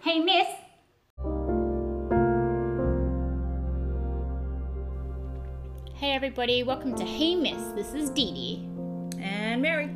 [0.00, 0.46] Hey, miss.
[5.94, 6.62] Hey, everybody.
[6.62, 7.60] Welcome to Hey, Miss.
[7.74, 8.68] This is Dee Dee.
[9.20, 9.90] And Mary.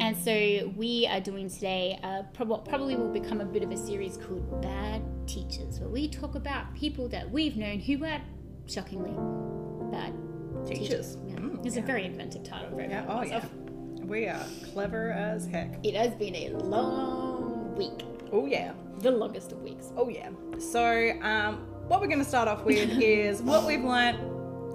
[0.00, 3.76] And so we are doing today uh, what probably will become a bit of a
[3.76, 8.18] series called Bad Teachers, where we talk about people that we've known who were
[8.66, 9.12] shockingly
[9.90, 10.14] bad
[10.66, 11.18] Teachers.
[11.26, 11.34] Yeah.
[11.36, 13.44] Mm, it's a very inventive title for Yeah, oh yeah.
[14.06, 15.84] We are clever as heck.
[15.84, 18.72] It has been a long week, Oh yeah.
[19.00, 19.92] the longest of weeks.
[19.96, 20.30] Oh yeah.
[20.58, 24.18] So um, what we're going to start off with is what we've learnt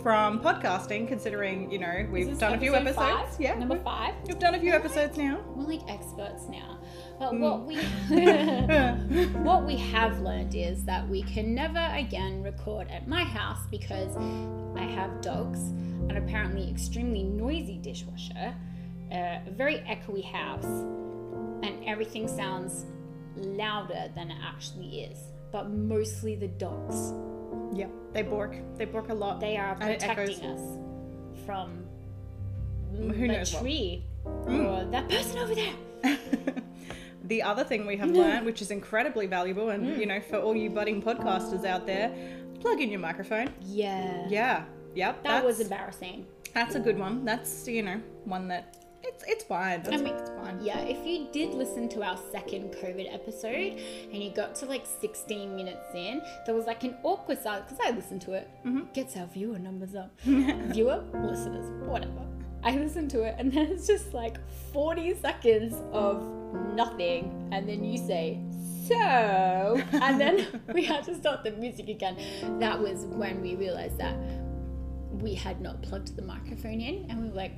[0.02, 2.96] from podcasting, considering you know we've done a few episodes.
[2.98, 3.28] five?
[3.40, 4.14] Yeah, number five.
[4.28, 5.40] we've done a few episodes now.
[5.56, 6.80] We're like experts now.
[7.20, 7.40] But Mm.
[7.40, 7.76] what we
[9.44, 14.16] what we have learned is that we can never again record at my house because
[14.78, 15.60] I have dogs,
[16.10, 18.54] an apparently extremely noisy dishwasher,
[19.12, 20.66] a very echoey house,
[21.64, 22.86] and everything sounds
[23.36, 25.18] louder than it actually is.
[25.52, 27.14] But mostly the dogs.
[27.74, 28.56] yeah, they bork.
[28.78, 29.40] They bork a lot.
[29.40, 30.78] They are protecting us
[31.46, 31.86] from
[32.92, 33.62] Who the knows what.
[33.62, 34.66] tree Mm.
[34.88, 35.74] or that person over there.
[37.26, 40.00] the other thing we have learned, which is incredibly valuable, and Mm.
[40.00, 42.12] you know for all you budding podcasters out there,
[42.60, 43.50] plug in your microphone.
[43.62, 44.26] Yeah.
[44.30, 44.64] Yeah.
[44.96, 45.24] Yep.
[45.24, 46.26] That was embarrassing.
[46.54, 47.24] That's a good one.
[47.26, 49.84] That's you know one that it's it's fine.
[49.84, 50.60] That's, I mean, it's fine.
[50.62, 53.80] Yeah, if you did listen to our second COVID episode
[54.12, 57.86] and you got to like 16 minutes in, there was like an awkward silence because
[57.86, 58.50] I listened to it.
[58.66, 58.92] Mm-hmm.
[58.94, 60.12] Gets our viewer numbers up.
[60.22, 62.26] viewer, listeners, whatever.
[62.64, 64.38] I listened to it and then it's just like
[64.74, 66.24] 40 seconds of
[66.74, 68.40] nothing, and then you say,
[68.88, 72.18] so, and then we had to start the music again.
[72.60, 74.16] That was when we realized that
[75.12, 77.54] we had not plugged the microphone in and we were like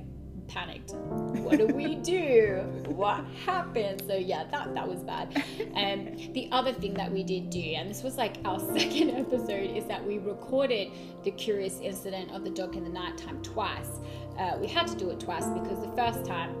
[0.48, 5.42] panicked what do we do what happened so yeah that that was bad
[5.74, 9.76] and the other thing that we did do and this was like our second episode
[9.76, 10.88] is that we recorded
[11.24, 14.00] the curious incident of the dog in the nighttime twice
[14.38, 16.54] uh, we had to do it twice because the first time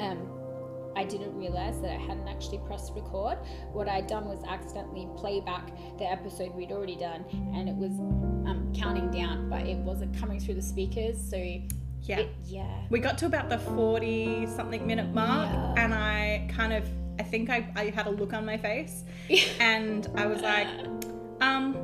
[0.00, 0.40] um,
[0.96, 3.38] I didn't realize that I hadn't actually pressed record.
[3.72, 7.24] What I'd done was accidentally play back the episode we'd already done,
[7.54, 7.92] and it was
[8.48, 11.18] um, counting down, but it wasn't coming through the speakers.
[11.18, 11.36] So,
[12.02, 12.20] Yeah.
[12.20, 15.84] it, yeah, We got to about the 40 something minute mark, Yeah.
[15.84, 16.84] and I kind of,
[17.18, 19.04] I think I, I had a look on my face,
[19.60, 20.68] and I was like,
[21.40, 21.76] um,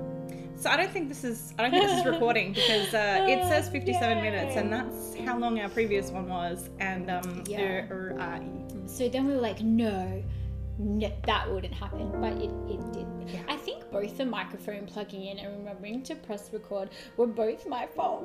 [0.57, 3.47] so I don't think this is, I don't think this is recording because uh, it
[3.49, 7.85] says 57 minutes, and that's how long our previous one was, and um, Yeah.
[7.91, 8.41] uh, uh, uh,
[8.87, 10.23] So then we were like, no,
[10.79, 12.11] no that wouldn't happen.
[12.21, 13.07] But it, it did.
[13.27, 13.41] Yeah.
[13.49, 17.87] I think both the microphone plugging in and remembering to press record were both my
[17.87, 18.25] fault.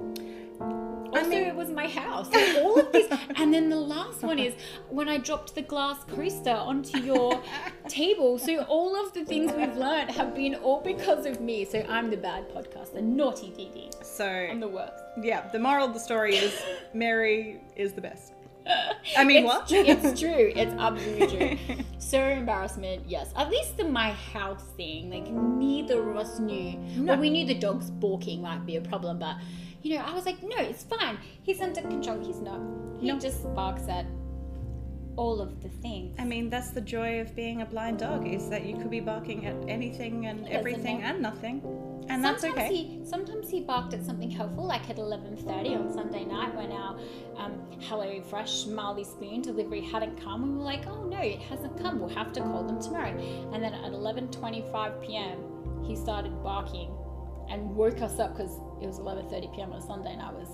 [0.59, 2.28] Also, mean- it was my house.
[2.34, 3.08] So all of this.
[3.36, 4.54] and then the last one is
[4.90, 7.42] when I dropped the glass coaster onto your
[7.88, 8.38] table.
[8.38, 11.64] So all of the things we've learned have been all because of me.
[11.64, 13.02] So I'm the bad podcaster.
[13.02, 13.92] Naughty Dee.
[14.04, 15.02] so I'm the worst.
[15.22, 16.54] yeah, the moral of the story is
[16.94, 18.34] Mary is the best.
[19.18, 19.72] I mean, it's what?
[19.72, 20.52] It's true.
[20.56, 21.28] It's absolutely
[21.68, 21.76] true.
[22.12, 23.32] So embarrassment, yes.
[23.38, 26.78] At least the my house thing, like neither of us knew.
[26.98, 27.14] No.
[27.14, 29.38] Well, we knew the dog's barking might be a problem, but
[29.82, 31.18] you know, I was like, no, it's fine.
[31.44, 32.20] He's under control.
[32.20, 32.60] He's not.
[33.00, 33.18] He No.
[33.18, 34.06] just barks at
[35.16, 36.16] all of the things.
[36.20, 39.00] I mean, that's the joy of being a blind dog is that you could be
[39.00, 41.62] barking at anything and doesn't everything and nothing,
[42.10, 42.68] and that's okay.
[42.68, 46.72] he sometimes he barked at something helpful, like at eleven thirty on Sunday night when
[46.72, 46.98] our
[47.41, 50.44] um, Hello Fresh Marley Spoon delivery hadn't come.
[50.44, 52.00] We were like, oh no, it hasn't come.
[52.00, 53.18] We'll have to call them tomorrow.
[53.53, 56.91] And then at eleven twenty five p.m., he started barking
[57.50, 59.74] and woke us up because it was eleven thirty p.m.
[59.74, 60.50] on a Sunday and I was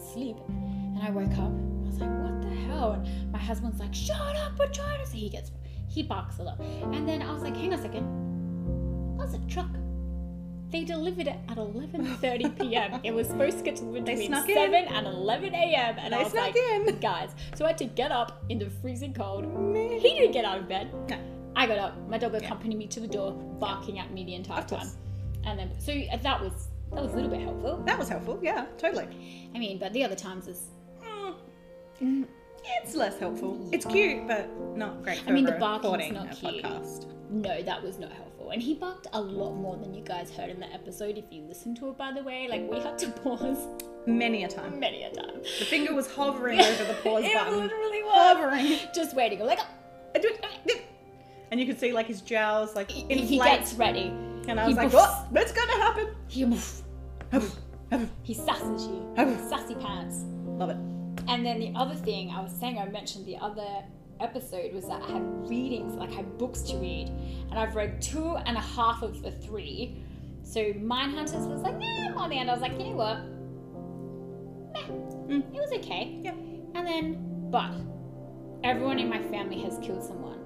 [0.00, 0.36] asleep.
[0.48, 1.52] And I woke up.
[1.52, 2.92] I was like, what the hell?
[2.92, 5.06] And my husband's like, shut up, we're trying to.
[5.06, 5.52] So he gets
[5.88, 6.58] he barks a lot.
[6.60, 9.18] And then I was like, hang on a second.
[9.18, 9.70] That's a truck.
[10.70, 13.00] They delivered it at 11:30 p.m.
[13.02, 14.54] it was supposed to get delivered They between snuck in.
[14.54, 15.96] 7 and 11 a.m.
[15.98, 16.98] And I was like, in.
[17.00, 17.30] guys.
[17.56, 19.46] So I had to get up in the freezing cold.
[19.52, 19.98] Meh.
[19.98, 20.92] He didn't get out of bed.
[21.08, 21.18] No.
[21.56, 22.08] I got up.
[22.08, 24.86] My dog accompanied me to the door, barking at me the entire time.
[25.44, 25.92] And then, so
[26.22, 27.82] that was that was a little bit helpful.
[27.86, 28.38] That was helpful.
[28.42, 29.06] Yeah, totally.
[29.54, 30.62] I mean, but the other times is,
[32.00, 32.26] Mm,
[32.82, 33.58] It's less helpful.
[33.72, 36.64] It's cute, but not great for I mean, the barking's not cute.
[36.64, 37.06] podcast.
[37.30, 38.29] no, that was not helpful.
[38.50, 41.16] And he barked a lot more than you guys heard in the episode.
[41.18, 43.66] If you listen to it, by the way, like we had to pause
[44.06, 44.80] Many a time.
[44.80, 45.42] many a time.
[45.58, 47.24] The finger was hovering over the pause button.
[47.30, 47.58] it button.
[47.58, 48.36] literally was.
[48.36, 48.78] Hovering.
[48.94, 49.40] Just waiting.
[49.40, 50.18] Like, uh,
[51.50, 53.20] And you could see like his jowls like he, inflate.
[53.28, 54.08] he gets ready.
[54.48, 55.08] and I he was like, what?
[55.10, 56.08] Oh, What's gonna happen?
[56.28, 56.44] He,
[58.22, 59.14] he sasses you.
[59.48, 60.24] Sassy pants.
[60.46, 60.76] Love it.
[61.28, 63.84] And then the other thing I was saying, I mentioned the other
[64.20, 67.08] episode was that I had readings, like I had books to read,
[67.50, 70.02] and I've read two and a half of the three.
[70.42, 73.18] So Mindhunters was like, nah, on the end, I was like, you know what?
[75.28, 75.36] Meh.
[75.36, 76.18] It was okay.
[76.22, 76.34] Yep.
[76.74, 77.72] And then, but
[78.64, 80.38] everyone in my family has killed someone.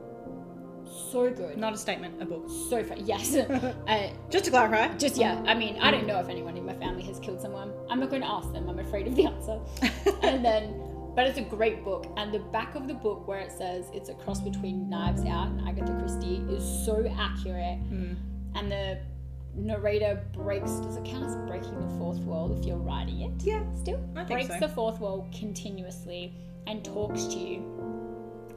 [1.11, 1.57] So good.
[1.57, 2.49] Not a statement, a book.
[2.69, 3.05] So fun.
[3.05, 3.35] Yes.
[3.37, 4.89] uh, Just to clarify.
[4.97, 5.43] just yeah.
[5.47, 7.73] I mean, I don't know if anyone in my family has killed someone.
[7.89, 8.69] I'm not going to ask them.
[8.69, 9.59] I'm afraid of the answer.
[10.23, 10.81] and then,
[11.15, 12.07] but it's a great book.
[12.17, 15.49] And the back of the book where it says it's a cross between Knives Out
[15.49, 17.79] and Agatha Christie is so accurate.
[17.91, 18.17] Mm.
[18.55, 18.99] And the
[19.55, 20.71] narrator breaks.
[20.71, 23.43] Does it count as breaking the fourth wall if you're writing it?
[23.43, 23.63] Yeah.
[23.81, 24.67] Still I think breaks so.
[24.67, 26.35] the fourth wall continuously
[26.67, 28.04] and talks to you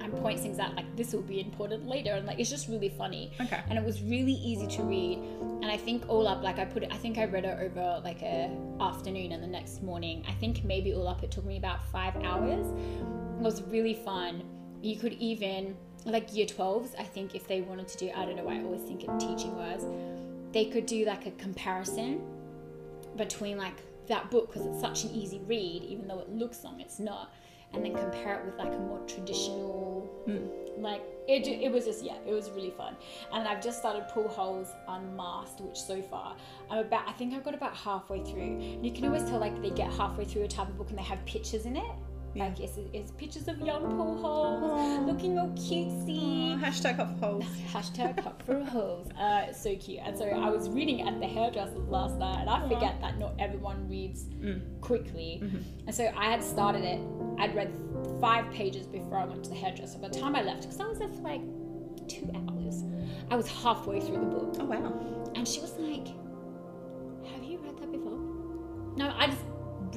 [0.08, 2.90] and points things out like this will be important later and like it's just really
[2.90, 3.32] funny.
[3.40, 3.62] Okay.
[3.70, 6.84] and it was really easy to read and i think all up like i put
[6.84, 8.50] it i think i read it over like a
[8.82, 10.24] afternoon and the next morning.
[10.28, 12.66] I think maybe all up it took me about five hours.
[12.68, 14.44] It was really fun.
[14.82, 15.76] You could even
[16.06, 18.82] like year 12s i think if they wanted to do i don't know i always
[18.82, 19.84] think of teaching wise
[20.54, 22.22] they could do like a comparison
[23.18, 23.76] between like
[24.08, 27.34] that book because it's such an easy read even though it looks long it's not
[27.74, 30.82] and then compare it with like a more traditional hmm.
[30.82, 32.96] like it, it was just yeah it was really fun.
[33.34, 36.36] And i've just started Paul Holes unmasked which so far
[36.70, 38.42] i'm about i think i've got about halfway through.
[38.42, 40.98] And you can always tell like they get halfway through a type of book and
[40.98, 41.92] they have pictures in it
[42.38, 42.46] Yeah.
[42.46, 45.06] like it's, it's pictures of young Paul Holes oh.
[45.06, 47.44] looking all cutesy Oh, hashtag hop holes.
[47.74, 49.12] Hashtag hot for Holes.
[49.12, 50.00] Uh, so cute.
[50.04, 52.70] And so I was reading at the hairdresser's last night, and I uh-huh.
[52.70, 54.62] forget that not everyone reads mm.
[54.82, 55.42] quickly.
[55.44, 55.58] Mm-hmm.
[55.86, 57.00] And so I had started it.
[57.38, 57.72] I'd read
[58.20, 60.00] five pages before I went to the hairdresser.
[60.00, 61.42] By the time I left, because I was there for like
[62.08, 62.84] two hours,
[63.30, 64.56] I was halfway through the book.
[64.60, 65.32] Oh wow.
[65.36, 66.08] And she was like,
[67.32, 68.18] Have you read that before?
[68.96, 69.44] No, I just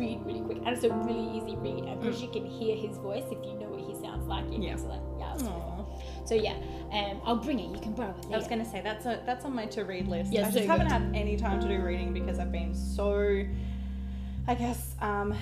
[0.00, 0.58] read really quick.
[0.58, 1.84] And it's a really easy read.
[1.84, 4.60] And because you can hear his voice, if you know what he sounds like, it
[4.62, 4.74] Yeah.
[4.76, 5.76] like, yeah, it's really Aw.
[5.76, 5.86] fun.
[6.24, 6.54] So yeah,
[6.92, 7.70] um, I'll bring it.
[7.70, 8.26] You can borrow it.
[8.32, 10.32] I was gonna say that's a, that's on my to read list.
[10.32, 13.44] Yeah, I so just haven't had any time to do reading because I've been so,
[14.48, 15.34] I guess, um,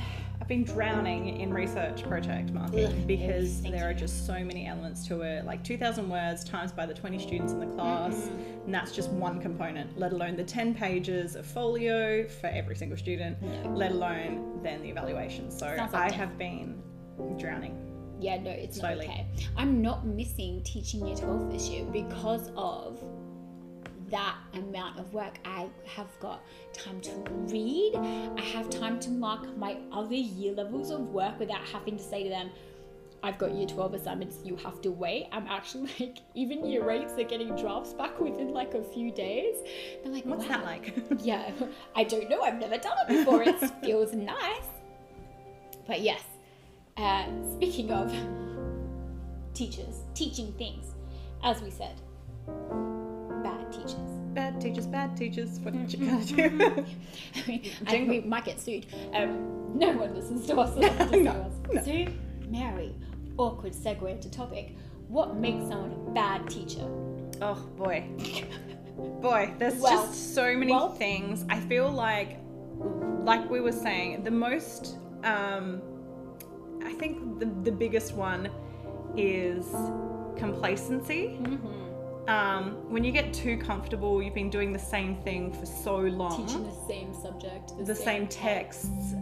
[0.48, 4.66] I've been drowning in research project marking Ugh, because yes, there are just so many
[4.66, 5.44] elements to it.
[5.44, 8.64] Like two thousand words times by the twenty students in the class, Mm-hmm.
[8.64, 9.98] and that's just one component.
[9.98, 13.42] Let alone the ten pages of folio for every single student.
[13.42, 13.72] No.
[13.74, 15.50] Let alone then the evaluation.
[15.50, 16.16] So like I death.
[16.16, 16.82] have been
[17.38, 17.76] drowning.
[18.18, 19.06] Yeah, no, it's Slowly.
[19.06, 19.26] not okay.
[19.54, 23.04] I'm not missing teaching year 12 this year because of
[24.10, 25.38] that amount of work.
[25.44, 27.10] I have got time to
[27.52, 32.02] read, I have time to mark my other year levels of work without having to
[32.02, 32.50] say to them,
[33.22, 35.26] I've got year 12 assignments, you have to wait.
[35.32, 39.56] I'm actually like, even year 8s are getting drafts back within like a few days.
[40.02, 40.58] They're like, What's wow.
[40.58, 40.94] that like?
[41.20, 41.50] yeah,
[41.96, 42.42] I don't know.
[42.42, 43.42] I've never done it before.
[43.42, 44.66] It feels nice.
[45.86, 46.22] But yes,
[46.96, 48.12] uh, speaking of
[49.54, 50.94] teachers, teaching things,
[51.42, 52.00] as we said,
[53.78, 53.94] teachers.
[54.34, 55.58] bad teachers, bad teachers.
[55.60, 56.42] What did you gotta do?
[57.46, 58.08] I mean, Jingle.
[58.14, 58.86] we might get sued.
[59.14, 60.74] Um, no one listens to us.
[60.74, 61.52] so they have to No, us.
[61.72, 61.82] no.
[61.82, 62.12] So,
[62.48, 62.94] Mary,
[63.36, 64.76] awkward segue into topic.
[65.08, 66.86] What makes someone a bad teacher?
[67.40, 68.04] Oh boy.
[69.20, 71.44] Boy, there's Well, just so many well- things.
[71.48, 72.38] I feel like
[73.24, 75.82] like we were saying, the most um
[76.84, 78.48] I think the the biggest one
[79.16, 79.66] is
[80.36, 81.38] complacency.
[81.42, 81.87] Mm-hmm.
[82.28, 86.46] Um, when you get too comfortable, you've been doing the same thing for so long.
[86.46, 89.14] Teaching the same subject, the same texts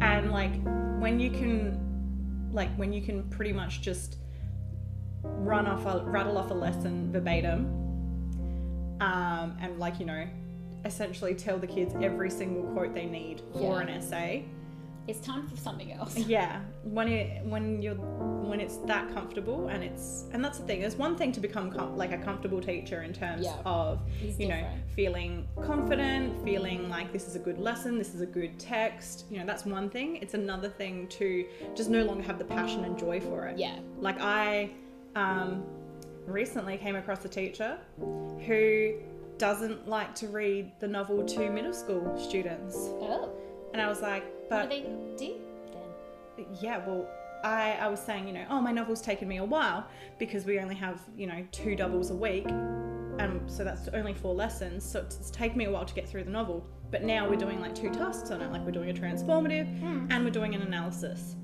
[0.00, 0.52] and like
[1.00, 4.16] when you can like when you can pretty much just
[5.22, 7.66] run off a rattle off a lesson verbatim
[9.00, 10.26] um, and like you know
[10.84, 13.80] essentially tell the kids every single quote they need for Yeah.
[13.80, 14.44] an essay
[15.08, 16.16] It's time for something else.
[16.36, 20.80] yeah when it when you're when it's that comfortable and it's and that's the thing
[20.80, 23.56] there's one thing to become com- like a comfortable teacher in terms Yeah.
[23.64, 24.00] of
[24.38, 24.62] you know
[24.94, 29.38] feeling confident feeling like this is a good lesson this is a good text you
[29.38, 32.98] know that's one thing it's another thing to just no longer have the passion and
[32.98, 33.78] joy for it Yeah.
[33.98, 34.70] like i
[35.16, 35.64] um,
[36.26, 37.78] recently came across a teacher
[38.46, 38.94] who
[39.38, 43.30] doesn't like to read the novel to middle school students Oh,
[43.72, 44.82] and i was like what but do they
[45.16, 45.36] do
[46.36, 46.46] then?
[46.60, 47.08] yeah, well,
[47.44, 49.86] I, I was saying, you know, oh, my novel's taken me a while
[50.18, 52.48] because we only have, you know, two doubles a week.
[52.48, 54.84] Um, so that's only four lessons.
[54.84, 56.66] So it's, it's taken me a while to get through the novel.
[56.90, 58.50] But now we're doing like two tasks on it.
[58.50, 59.66] Like we're doing a transformative
[60.10, 61.36] and we're doing an analysis.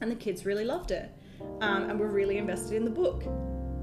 [0.00, 1.12] And the kids really loved it.
[1.60, 3.24] Um, and were really invested in the book.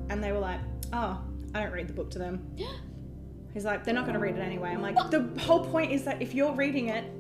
[0.09, 0.59] And they were like,
[0.93, 1.21] oh,
[1.53, 2.55] I don't read the book to them.
[3.53, 4.69] He's like, they're not going to read it anyway.
[4.69, 7.11] I'm like, the whole point is that if you're reading it,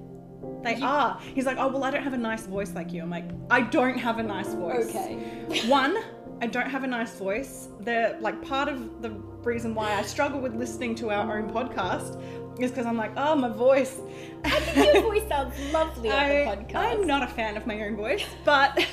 [0.63, 1.19] they are.
[1.33, 3.01] He's like, oh, well, I don't have a nice voice like you.
[3.01, 4.89] I'm like, I don't have a nice voice.
[4.89, 5.65] Okay.
[5.67, 5.97] One,
[6.41, 7.69] I don't have a nice voice.
[7.81, 9.11] The like part of the
[9.43, 12.21] reason why I struggle with listening to our own podcast
[12.61, 13.99] is because I'm like, oh, my voice.
[14.43, 16.75] I think your voice sounds lovely on the I, podcast.
[16.75, 18.85] I'm not a fan of my own voice, but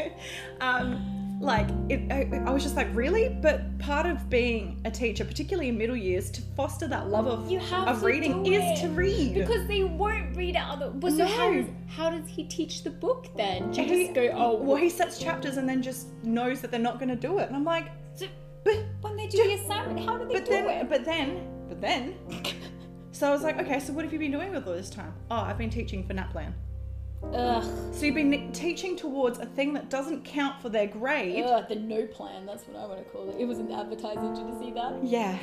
[0.60, 3.28] um, like it, I, I was just like, really?
[3.28, 7.50] But part of being a teacher, particularly in middle years, to foster that love of
[7.72, 9.34] of reading is to read.
[9.34, 10.90] Because they won't read out other.
[10.90, 11.62] Well, so how No.
[11.62, 13.70] does how does he teach the book then?
[13.70, 16.70] Do you He- just go, oh, well, he sets chapters and then just knows that
[16.70, 18.26] they're not going to do it, and I'm like, so
[18.64, 20.88] but when they do the assignment, how do they but do then, it?
[20.90, 22.14] but then, but then.
[23.12, 25.12] So I was like, okay, so what have you been doing with all this time?
[25.30, 26.52] Oh, I've been teaching for NAPLAN.
[27.34, 31.44] Ugh, So you've been teaching towards a thing that doesn't count for their grade.
[31.44, 32.46] ugh, the no plan.
[32.46, 33.36] That's what I want to call it.
[33.38, 34.34] It was an advertising.
[34.34, 34.94] Did you see that?
[35.04, 35.36] Yeah.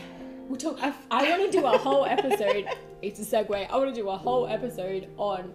[0.47, 0.77] We'll talk.
[0.81, 2.65] I've- I want to do a whole episode.
[3.01, 3.69] it's a segue.
[3.69, 5.53] I want to do a whole episode on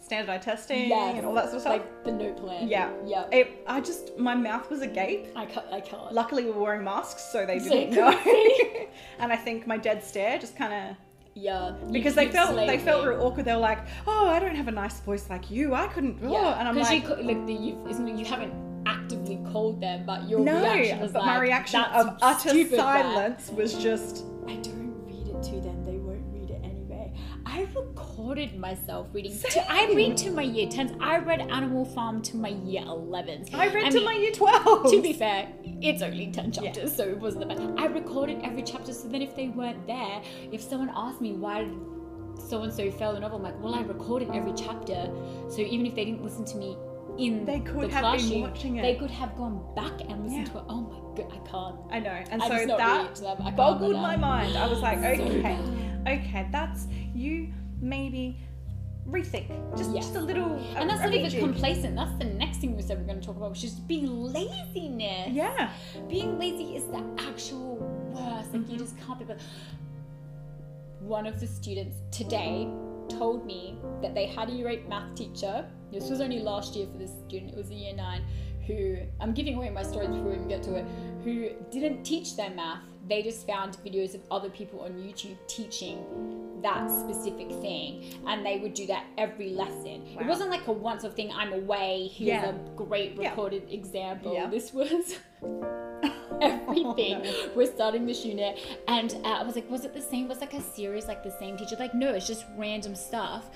[0.00, 1.72] Standardized testing yes, and all that sort of stuff.
[1.74, 2.66] like the no plan.
[2.66, 2.90] Yeah.
[3.06, 3.26] yeah.
[3.30, 5.28] It, I just, my mouth was agape.
[5.36, 5.66] I can't.
[5.70, 6.12] I can't.
[6.12, 8.10] Luckily, we were wearing masks, so they didn't you know.
[9.20, 10.96] and I think my dead stare just kind of
[11.34, 11.72] yeah.
[11.90, 13.46] because they felt they felt real awkward.
[13.46, 15.74] They were like, "Oh, I don't have a nice voice like you.
[15.74, 16.32] I couldn't." Oh.
[16.32, 18.52] Yeah, And I'm like, you like the, isn't, you haven't
[18.86, 22.76] actively called them, but your "No," reaction was but like, my reaction of utter stupid,
[22.76, 24.24] Matt." silence was just.
[28.36, 29.36] Myself reading.
[29.38, 30.92] To, I read to my year tens.
[31.00, 33.48] I read Animal Farm to my year elevens.
[33.52, 34.90] I read to mean, my year twelve.
[34.90, 35.48] To be fair,
[35.82, 37.74] it's only 10 chapters, so it wasn't that bad.
[37.78, 41.68] I recorded every chapter, so then if they weren't there, if someone asked me why
[42.48, 45.10] so and so fell in love, I'm like, well, I recorded every chapter,
[45.50, 46.76] so even if they didn't listen to me
[47.18, 48.82] in They could the have been classroom, watching it.
[48.82, 50.52] they could have gone back and listened Yeah.
[50.54, 50.64] to it.
[50.70, 51.76] Oh my god, I can't.
[51.90, 53.36] I know, and I'm so that reading to them.
[53.40, 54.56] I can't boggled my mind.
[54.56, 55.58] I was like, okay,
[56.08, 57.52] okay, that's you.
[57.82, 58.38] Maybe
[59.08, 60.04] rethink, just Yes.
[60.06, 60.52] just a little.
[60.76, 61.96] And that's a, not a even complacent.
[61.96, 65.28] That's the next thing we said we're going to talk about, which is being laziness.
[65.32, 65.70] Yeah.
[66.08, 67.76] being lazy is the actual
[68.14, 68.52] worst.
[68.54, 68.78] Like you Mhm.
[68.78, 69.24] just can't be.
[69.24, 69.40] But
[71.00, 72.68] one of the students today
[73.08, 75.68] told me that they had a year eight math teacher.
[75.90, 77.50] This was only last year for this student.
[77.52, 78.22] It was a year nine.
[78.68, 80.86] Who I'm giving away my stories before we even get to it.
[81.24, 82.82] Who didn't teach their math.
[83.08, 86.04] They just found videos of other people on YouTube teaching
[86.62, 90.06] that specific thing, and they would do that every lesson.
[90.20, 91.32] It wasn't like a once-off thing.
[91.32, 92.08] I'm away.
[92.12, 92.50] Here's Yeah.
[92.50, 93.30] a great Yeah.
[93.30, 94.32] recorded example.
[94.34, 94.46] Yeah.
[94.48, 95.18] This was
[96.40, 97.16] everything.
[97.16, 97.50] Oh, no.
[97.56, 100.28] We're starting this unit, and uh, I was like, was it the same?
[100.28, 101.76] Was like a series like the same teacher?
[101.78, 103.50] Like, no, it's just random stuff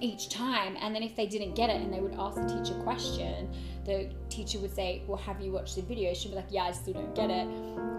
[0.00, 0.76] each time.
[0.80, 3.48] And then if they didn't get it, and they would ask the teacher a question,
[3.84, 6.72] the teacher would say, "Well, have you watched the video?" She'd be like, "Yeah, I
[6.72, 7.46] still don't get it."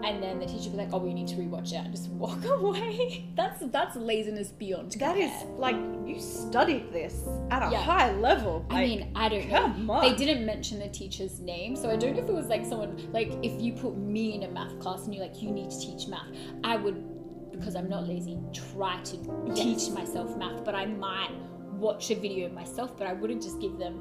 [0.04, 2.10] And then the teacher would be like, "Oh, we need to rewatch it," and just
[2.12, 3.26] walk away.
[3.36, 4.92] that's that's laziness beyond.
[4.94, 7.82] That is like you studied this at a Yeah.
[7.82, 8.66] high level.
[8.70, 9.58] I mean, I don't know.
[9.60, 10.02] come on.
[10.04, 12.96] They didn't mention the teacher's name, so I don't know if it was like someone
[13.12, 15.80] like if you put me in a math class and you're like, you need to
[15.80, 16.28] teach math,
[16.64, 21.32] I would, because I'm not lazy, try to teach myself math, but I might
[21.80, 24.00] watch a video myself, but I wouldn't just give them.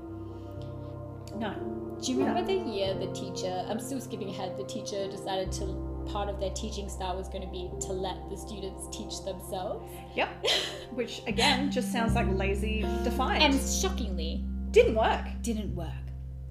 [1.39, 1.55] no.
[2.01, 3.65] Do you remember the year the teacher?
[3.69, 4.57] I'm still skipping ahead.
[4.57, 5.87] The teacher decided to.
[6.09, 9.85] Part of their teaching style was going to be to let the students teach themselves.
[10.17, 10.47] Yep.
[10.93, 13.43] Which again just sounds like lazy defiant.
[13.43, 15.27] And shockingly, didn't work.
[15.43, 15.89] didn't work.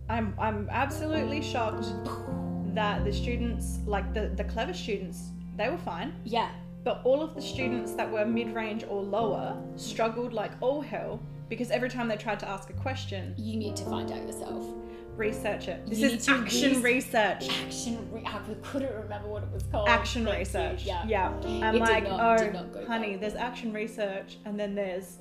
[0.10, 1.88] I'm I'm absolutely shocked
[2.76, 6.14] that the students, like the the clever students, they were fine.
[6.24, 6.52] Yeah,
[6.88, 11.20] But all of the students that were mid range or lower struggled like all hell
[11.50, 14.66] because every time they tried to ask a question, you need to find out yourself.
[15.18, 15.86] research it.
[15.88, 17.50] This You is action res- research.
[17.66, 19.90] action re- I couldn't remember what it was called.
[19.90, 20.40] Action Thank you.
[20.40, 20.84] research.
[20.86, 21.04] Yeah.
[21.08, 21.30] Yeah.
[21.62, 23.20] I'm It like, not- oh, did not go honey, well.
[23.20, 25.18] there's action research, and then there's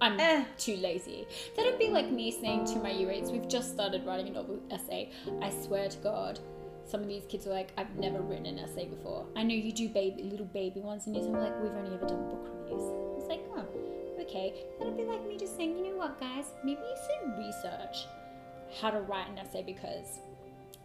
[0.00, 0.44] I'm eh.
[0.56, 1.26] too lazy.
[1.56, 4.60] That'd be like me saying to my year eights, we've just started writing a novel
[4.70, 5.10] essay.
[5.42, 6.38] I swear to God,
[6.88, 9.26] some of these kids are like, I've never written an essay before.
[9.36, 12.28] I know you do baby little baby ones and you're like, we've only ever done
[12.30, 12.82] book reviews.
[13.18, 13.64] It's like, oh,
[14.22, 14.54] okay.
[14.78, 18.06] That'd be like me just saying, you know what, guys, maybe you should research
[18.80, 20.18] how to write an essay because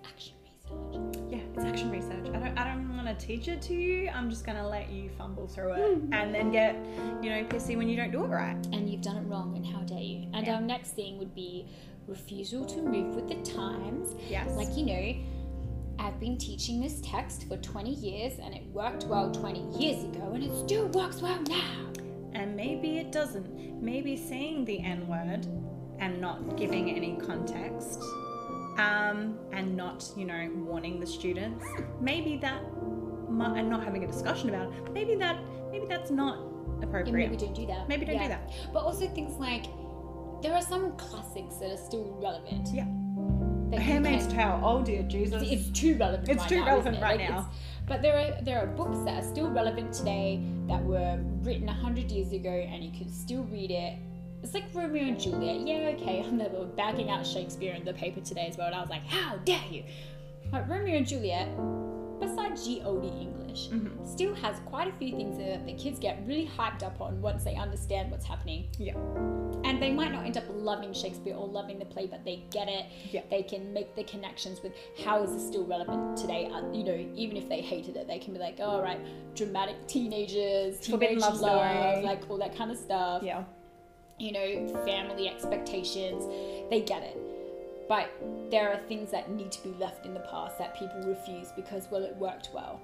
[0.05, 1.23] action research.
[1.29, 2.25] Yeah, it's action research.
[2.33, 4.09] I don't I don't want to teach it to you.
[4.09, 6.13] I'm just gonna let you fumble through it mm-hmm.
[6.13, 6.75] and then get,
[7.21, 8.57] you know, pissy when you don't do it right.
[8.73, 10.55] and you've done it wrong and how dare you and Yeah.
[10.55, 11.67] our next thing would be
[12.07, 14.49] refusal to move with the times Yes.
[14.57, 15.15] like you know
[15.99, 20.31] i've been teaching this text for 20 years and it worked well 20 years ago
[20.33, 21.93] and it still works well now
[22.33, 23.81] and maybe it doesn't.
[23.81, 25.45] Maybe saying the N word
[25.99, 28.01] and not giving any context,
[28.77, 31.63] um, and not, you know, warning the students.
[32.01, 32.61] Maybe that,
[33.29, 34.91] and not having a discussion about it.
[34.93, 35.37] Maybe that,
[35.71, 36.39] maybe that's not
[36.79, 37.29] yeah, appropriate.
[37.29, 38.51] maybe don't do that Maybe don't do that.
[38.73, 39.65] but also things like
[40.41, 42.85] there are some classics that are still relevant Yeah.
[43.77, 44.61] That Handmaid's can- Tale.
[44.63, 45.41] Oh dear Jesus.
[45.45, 46.29] it's too relevant.
[46.29, 47.01] It's right too now, relevant it?
[47.01, 47.49] right Like, now.
[47.87, 52.11] But there are there are books that are still relevant today that were written hundred
[52.11, 53.97] years ago, and you can still read it.
[54.41, 55.67] It's like Romeo and Juliet.
[55.67, 58.81] Yeah, okay, I'm never backing out Shakespeare in the paper today as well, and I
[58.81, 59.83] was like, how dare you?
[60.51, 61.47] But Romeo and Juliet,
[62.53, 63.07] besides G.O.D.
[63.07, 64.05] English, Mhm.
[64.07, 67.43] still has quite a few things that the kids get really hyped up on once
[67.43, 68.67] they understand what's happening.
[68.77, 68.95] Yeah.
[69.63, 72.67] And they might not end up loving Shakespeare or loving the play, but they get
[72.67, 72.85] it.
[73.11, 73.21] Yeah.
[73.29, 76.49] They can make the connections with how is this still relevant today.
[76.51, 78.99] Uh, you know, even if they hated it, they can be like, oh, right,
[79.35, 82.03] dramatic teenagers, Forbidden teenage love story.
[82.03, 83.23] like all that kind of stuff.
[83.23, 83.43] Yeah.
[84.19, 86.23] You know, family expectations.
[86.69, 87.17] They get it.
[87.87, 88.09] But
[88.49, 91.87] there are things that need to be left in the past that people refuse because,
[91.91, 92.79] well, it worked well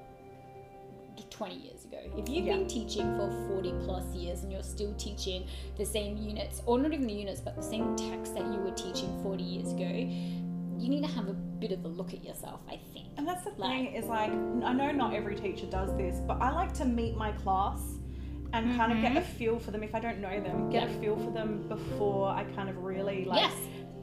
[1.29, 1.99] 20 years ago.
[2.17, 2.57] If you've Yeah.
[2.57, 5.45] been teaching for 40 plus years and you're still teaching
[5.77, 8.71] the same units, or not even the units, but the same text that you were
[8.71, 12.61] teaching 40 years ago, you need to have a bit of a look at yourself,
[12.69, 13.07] I think.
[13.17, 16.41] And that's the Like- thing is like I know not every teacher does this, but
[16.41, 17.99] I like to meet my class
[18.53, 19.37] and kind of get a mm-hmm.
[19.37, 20.69] feel for them if I don't know them.
[20.69, 23.53] Get a feel for them before I kind of really like yes.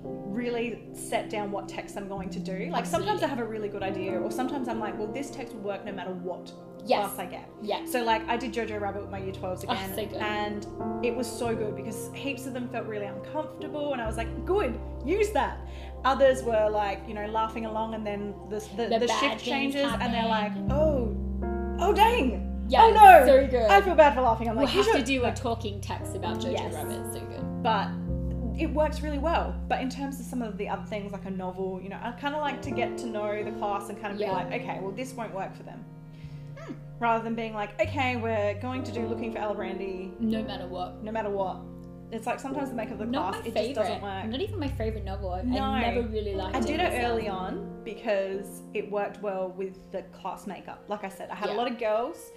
[0.07, 2.69] Really set down what text I'm going to do.
[2.71, 5.55] Like sometimes I have a really good idea, or sometimes I'm like, well, this text
[5.55, 6.53] will work no matter what
[6.85, 7.15] Yes.
[7.15, 7.49] class I get.
[7.63, 7.85] Yeah.
[7.85, 10.17] So like I did Jojo Rabbit with my year 12s Oh, again, so good.
[10.19, 14.17] and it was so good because heaps of them felt really uncomfortable, and I was
[14.17, 15.59] like, good, use that.
[16.05, 19.91] Others were like, you know, laughing along, and then the the, The the, shift changes,
[20.01, 21.17] and they're like, oh,
[21.81, 23.69] oh dang, Yeah, oh no, so good.
[23.69, 24.49] I feel bad for laughing.
[24.49, 26.75] I'm We'll like, you have to do a talking text about Jojo Yes.
[26.75, 27.13] Rabbit.
[27.13, 27.63] So good.
[27.65, 27.89] but
[28.59, 29.55] it works really well.
[29.69, 32.13] But in terms of some of the other things, like a novel, you know, I
[32.13, 34.29] kind of like to get to know the class and kind of Yeah.
[34.29, 35.85] be like, okay, well, this won't work for them.
[36.59, 36.73] Hmm.
[36.99, 41.03] Rather than being like, okay, we're going to do Looking for Alibrandi No matter what.
[41.05, 41.59] no matter what.
[42.13, 43.75] It's like sometimes the makeup of the Not class, it favorite.
[43.75, 44.25] just doesn't work.
[44.27, 45.31] Not even my favorite novel.
[45.33, 45.61] I, No.
[45.63, 46.63] I never really liked it.
[46.63, 50.85] I did it early on because it worked well with the class makeup.
[50.89, 51.57] Like I said, I had Yeah.
[51.57, 52.31] a lot of girls,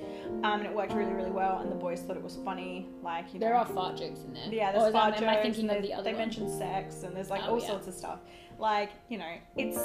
[0.43, 1.59] um, and it worked really, really well.
[1.59, 2.87] And the boys thought it was funny.
[3.03, 4.43] Like you know, There are fart jokes in there.
[4.51, 6.19] Yeah, there's fart Am I jokes, thinking of they- the other they one?
[6.19, 7.67] mention sex, and there's like Oh, all yeah.
[7.67, 8.19] sorts of stuff.
[8.57, 9.77] Like you know, it's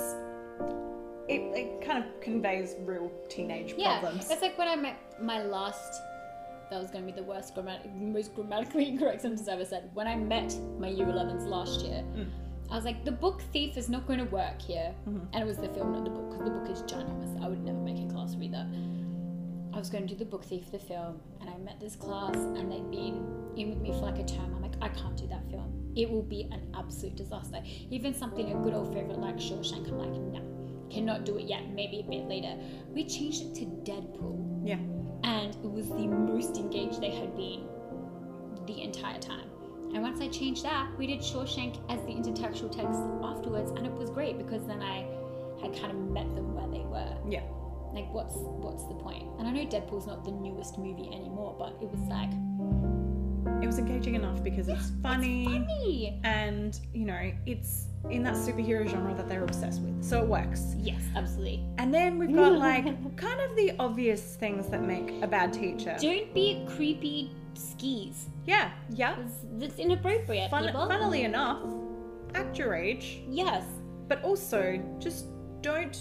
[1.28, 4.30] it, it kind of conveys real teenage Yeah, problems.
[4.30, 6.00] it's like when I met my last.
[6.70, 9.90] That was going to be the worst, grammatic, most grammatically incorrect sentence I've ever said.
[9.94, 12.28] When I met my year 11s last year, Mm.
[12.70, 14.94] I was like, the book thief is not going to work here.
[15.06, 15.26] Mhm.
[15.34, 17.42] And it was the film, not the book, because the book is ginormous.
[17.44, 18.66] I would never make a class read that.
[19.74, 22.34] I was going to do the book thief, the film, and I met this class,
[22.36, 23.22] and they'd been
[23.56, 24.54] in with me for like a term.
[24.56, 25.92] I'm like, I can't do that film.
[25.94, 27.60] It will be an absolute disaster.
[27.90, 30.40] Even something a good old favorite like Shawshank, I'm like, no,
[30.90, 31.68] cannot do it yet.
[31.68, 32.56] Maybe a bit later.
[32.88, 34.78] We changed it to Deadpool yeah,
[35.24, 37.66] and it was the most engaged they had been
[38.66, 39.50] the entire time.
[39.94, 43.92] And once I changed that, we did Shawshank as the intertextual text afterwards, and it
[43.92, 45.06] was great because then I
[45.62, 47.16] had kind of met them where they were.
[47.28, 47.42] yeah.
[47.92, 49.22] Like, what's what's the point?
[49.38, 52.30] And I know Deadpool's not the newest movie anymore, but it was like
[53.62, 56.20] It was engaging enough because it's funny, funny.
[56.24, 60.74] and you know, it's in that superhero genre that they're obsessed with, so it works.
[60.78, 61.64] Yes, absolutely.
[61.78, 62.84] And then we've got like
[63.16, 65.96] kind of the obvious things that make a bad teacher.
[66.00, 68.26] Don't be creepy skis.
[68.46, 69.16] Yeah, yeah.
[69.58, 71.62] That's, inappropriate, Fun, funnily enough,
[72.34, 73.64] act your age, Yes.
[74.08, 75.26] but also just
[75.62, 75.98] don't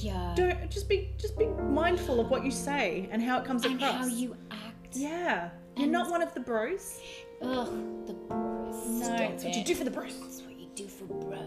[0.00, 0.32] Yeah.
[0.36, 3.74] don't just be just be mindful of what you say and how it comes and
[3.76, 3.94] across.
[4.00, 4.96] how you act.
[4.96, 7.00] yeah, you're And- not one of the bros.
[7.42, 7.66] Ugh,
[8.06, 8.86] the bros.
[8.86, 9.66] No, Stop it's what you it.
[9.66, 10.18] do for the bros.
[10.20, 11.40] That's what you do for bros.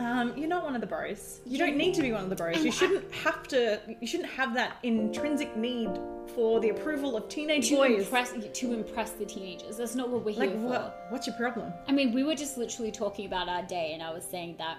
[0.00, 1.40] Um, you're not one of the bros.
[1.46, 2.64] You don't need to be one of the bros.
[2.64, 3.80] You shouldn't have to.
[4.00, 5.88] You shouldn't have that intrinsic need
[6.34, 8.04] for the approval of teenage To boys.
[8.04, 9.76] impress, to impress the teenagers.
[9.76, 10.66] That's not what we're like here for.
[10.66, 11.06] what?
[11.10, 11.72] What's your problem?
[11.86, 14.78] I mean, we were just literally talking about our day, and I was saying that,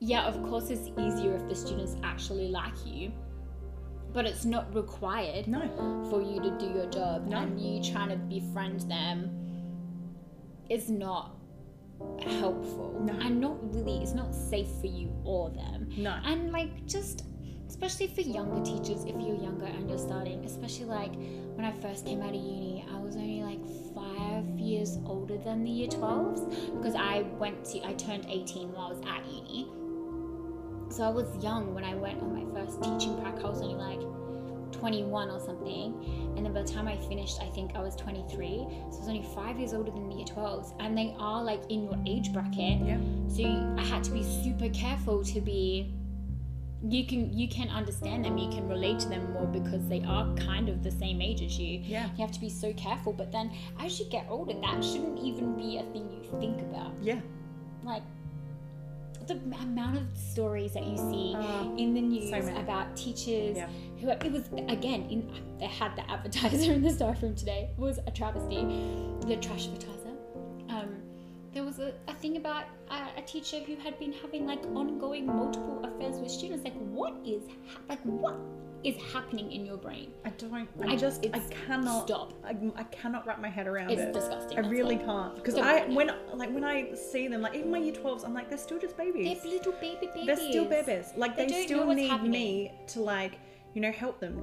[0.00, 3.12] yeah, of course, it's easier if the students actually like you,
[4.12, 5.60] but it's not required No.
[6.10, 7.26] for you to do your job.
[7.26, 7.38] No.
[7.38, 9.30] And you trying to befriend them
[10.68, 11.36] is not
[12.22, 13.12] helpful, No.
[13.14, 13.98] and not really.
[13.98, 15.88] It's not safe for you or them.
[15.96, 16.16] No.
[16.24, 17.24] And like just
[17.68, 21.14] especially for younger teachers, if you're younger and you're starting, especially like
[21.56, 23.60] when I first came out of uni, I was only like
[23.94, 28.86] five years older than the year 12s because I went to I turned 18 while
[28.86, 29.68] I was at uni.
[30.88, 33.44] So I was young when I went on my first teaching prac.
[33.44, 34.00] I was only like
[34.72, 36.34] 21 or something.
[36.36, 38.66] And then by the time I finished, I think I was 23.
[38.90, 40.74] So I was only five years older than the year 12s.
[40.80, 42.80] And they are like in your age bracket.
[42.86, 42.98] Yeah.
[43.28, 45.92] So you, I had to be super careful to be.
[46.82, 50.32] You can you can understand them, you can relate to them more because they are
[50.34, 51.80] kind of the same age as you.
[51.82, 52.08] Yeah.
[52.16, 53.12] You have to be so careful.
[53.12, 56.92] But then as you get older, that shouldn't even be a thing you think about.
[57.02, 57.20] Yeah.
[57.82, 58.02] Like
[59.26, 63.68] the amount of stories that you see Uh, in the news so about teachers Yeah.
[64.00, 67.78] who it was again in they had the advertiser in the staff room today it
[67.80, 68.60] was a travesty
[69.26, 70.14] the trash advertiser
[70.68, 70.90] um
[71.52, 75.26] there was a, a thing about a, a teacher who had been having like ongoing
[75.26, 77.42] multiple affairs with students like what is
[77.88, 78.36] like what
[78.86, 80.54] is happening in your brain I don't.
[80.54, 81.26] I, I- just.
[81.34, 82.06] I cannot.
[82.06, 82.32] stop.
[82.44, 84.08] I, I cannot wrap my head around it's it.
[84.08, 85.06] It's disgusting I really all.
[85.30, 88.34] can't because I when like when I see them like even my year 12s I'm
[88.34, 89.42] like they're still just babies.
[89.42, 91.12] they're little baby babies They're still babies.
[91.16, 92.30] Like They they, still need happening.
[92.30, 93.38] me to like
[93.74, 94.34] you know help them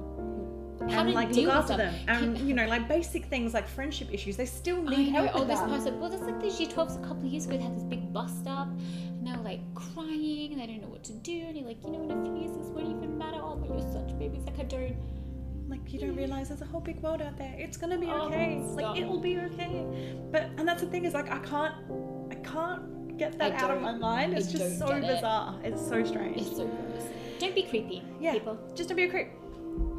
[0.90, 1.94] How and like look after them.
[2.08, 4.36] and you know like basic things like friendship issues.
[4.36, 5.22] They still need know.
[5.26, 6.00] help Oh, this person.
[6.00, 7.56] Well, that's like these year 12s a couple of years ago.
[7.56, 10.88] They had this big bust up, and they were like crying, and they don't know
[10.88, 11.32] what to do.
[11.32, 13.38] And you're like, you know, in a few years, this won't even matter.
[13.40, 14.42] Oh, but you're such babies.
[14.44, 14.96] Like, I don't.
[15.66, 17.54] Like you don't realize there's a whole big world out there.
[17.56, 18.60] It's gonna be Oh, okay.
[18.66, 18.76] stop.
[18.76, 19.86] Like it will be okay.
[20.30, 21.74] But and that's the thing is like I can't
[22.30, 24.34] I can't get that out of my mind.
[24.36, 25.14] It's I just so don't it.
[25.14, 25.58] bizarre.
[25.64, 26.36] It's so strange.
[26.36, 27.04] It's so gross.
[27.38, 28.34] Don't be creepy, yeah.
[28.34, 28.58] people.
[28.74, 29.28] Just don't be a creep.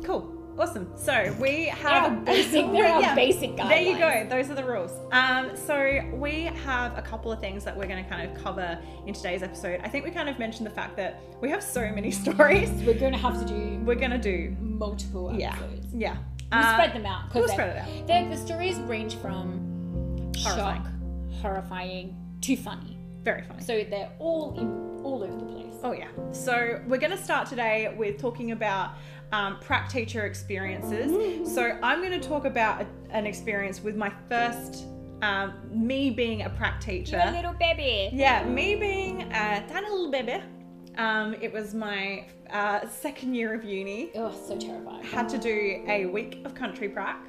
[0.04, 0.32] Cool.
[0.58, 0.90] Awesome.
[0.96, 2.72] So we have are basic.
[2.72, 3.70] There are basic guidelines.
[3.70, 4.28] There you go.
[4.30, 4.92] Those are the rules.
[5.12, 8.80] Um, so we have a couple of things that we're going to kind of cover
[9.06, 9.82] in today's episode.
[9.84, 12.70] I think we kind of mentioned the fact that we have so many stories.
[12.86, 15.94] We're going to have to do We're going to do multiple episodes.
[15.94, 16.18] yeah.
[16.52, 18.30] We'll Uh, spread them out we'll spread it out.
[18.30, 20.84] the stories range from Horrifying.
[20.84, 20.92] shock,
[21.42, 22.98] horrifying to funny.
[23.24, 23.64] Very funny.
[23.64, 25.74] So they're all in, all over the place.
[25.84, 26.08] Oh yeah.
[26.32, 28.92] So we're going to start today with talking about
[29.32, 31.54] um, prac teacher experiences.
[31.54, 34.86] so I'm going to talk about a, an experience with my first,
[35.22, 37.18] um, me being a prac teacher.
[37.18, 38.10] You're a little baby.
[38.14, 40.42] Yeah, me being a tiny little baby.
[40.98, 44.12] Um, it was my uh, second year of uni.
[44.16, 45.04] Oh, so terrifying.
[45.04, 47.26] Had to do a week of country prac,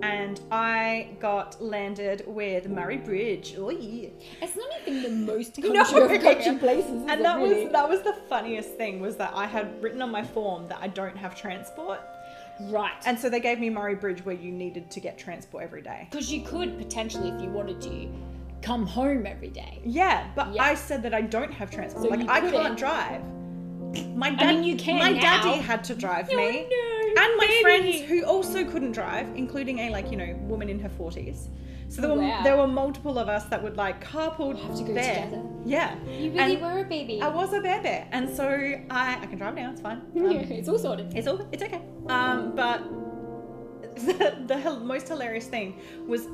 [0.00, 3.54] and I got landed with Murray Bridge.
[3.58, 4.08] Oh yeah.
[4.40, 5.82] It's not even the most country No.
[5.82, 7.02] of country places.
[7.08, 7.64] And that really?
[7.64, 10.78] was that was the funniest thing was that I had written on my form that
[10.80, 12.00] I don't have transport,
[12.62, 12.92] right.
[13.06, 16.08] and so they gave me Murray Bridge where you needed to get transport every day.
[16.10, 18.08] Because you could potentially, if you wanted to,
[18.62, 19.80] come home every day.
[19.84, 20.62] Yeah, but Yeah.
[20.64, 22.04] I said that I don't have transport.
[22.04, 22.60] So like I couldn't.
[22.62, 23.22] can't drive.
[24.14, 25.20] My dad, mean, you can My now.
[25.20, 27.62] daddy had to drive me, no, and my baby.
[27.62, 31.48] friends who also couldn't drive, including a like you know woman in her forties.
[31.88, 32.42] So there Oh, were wow.
[32.42, 35.14] there were multiple of us that would like carpool Have to go there.
[35.26, 35.42] together.
[35.66, 37.20] Yeah, You really And were a baby.
[37.20, 38.46] I was a baby, and so
[38.90, 39.70] I I can drive now.
[39.72, 40.00] It's fine.
[40.16, 41.12] Um, yeah, it's all sorted.
[41.14, 41.82] it's all it's okay.
[42.08, 42.78] Um, but
[43.96, 46.26] the, the most hilarious thing was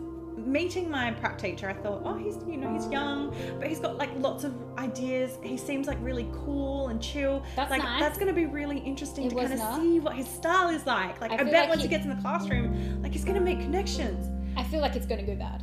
[0.47, 1.69] meeting my prep teacher.
[1.69, 5.39] I thought, oh, he's you know he's young, but he's got like lots of ideas.
[5.43, 7.43] He seems like really cool and chill.
[7.57, 8.01] That's like nice.
[8.01, 10.87] that's going to be really interesting It to kind of see what his style is
[10.87, 11.21] like.
[11.21, 13.37] Like I I, bet like once he- he gets in the classroom, like he's going
[13.37, 14.31] to make connections.
[14.57, 15.63] I feel like it's going to go bad.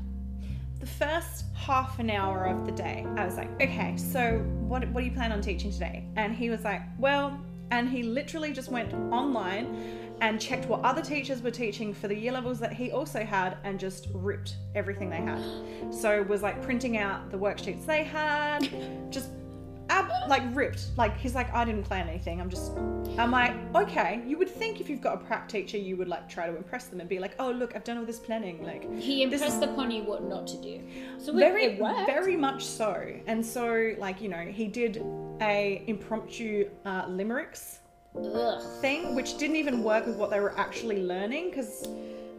[0.80, 5.02] The first half an hour of the day, I was like, okay, so what, what
[5.02, 6.06] do you plan on teaching today?
[6.16, 7.40] And he was like, well,
[7.72, 12.16] and he literally just went online and checked what other teachers were teaching for the
[12.16, 15.42] year levels that he also had and just ripped everything they had.
[15.94, 18.70] So was like printing out the worksheets they had,
[19.12, 19.30] just
[19.90, 20.88] ab- like ripped.
[20.98, 22.40] Like he's like, I didn't plan anything.
[22.40, 22.72] I'm just,
[23.18, 24.22] I'm like, okay.
[24.26, 26.86] You would think if you've got a prep teacher, you would like try to impress
[26.88, 28.64] them and be like, oh look, I've done all this planning.
[28.64, 30.82] Like He This impressed upon you what not to do.
[31.18, 31.76] So it- very
[32.06, 35.04] very much so and so like you know he did
[35.42, 37.80] a impromptu uh, limericks
[38.18, 38.62] Ugh.
[38.82, 41.88] thing which didn't even work with what they were actually learning because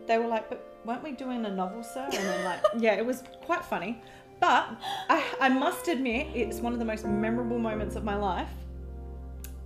[0.07, 2.05] they were like but weren't we doing a novel sir?
[2.05, 4.01] And then like yeah it was quite funny
[4.41, 4.69] but
[5.09, 8.51] I, I must admit it's one of the most memorable moments of my life.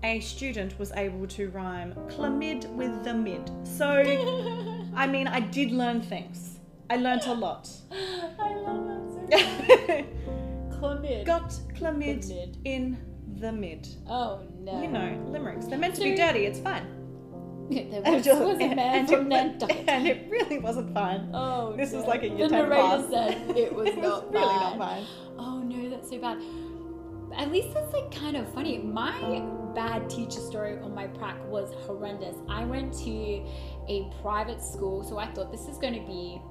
[0.05, 3.51] A student was able to rhyme chlamyd with the mid.
[3.64, 3.87] So
[4.94, 6.59] i mean i did learn things.
[6.88, 7.68] I learned a lot.
[8.38, 10.07] I love that
[10.70, 11.25] so Chlamyd.
[11.27, 12.96] got chlamyd The in
[13.40, 13.88] the mid.
[14.09, 14.83] Oh no.
[14.83, 15.66] You know, limericks.
[15.66, 16.46] They're meant to be dirty.
[16.46, 16.87] It's fine.
[17.70, 19.85] there was, just- was a man and from it, Nantucket.
[19.88, 21.31] and it really wasn't fine.
[21.33, 24.33] Oh, This was like a year The 10 narrator said it was it was not
[24.33, 24.79] really bad.
[24.79, 25.05] not fine.
[25.38, 26.38] Oh no, that's so bad.
[27.37, 28.79] At least that's like kind of funny.
[28.79, 29.42] My
[29.74, 32.35] bad teacher story on my prac was horrendous.
[32.48, 33.11] I went to
[33.88, 36.42] a private school, so I thought this is going to be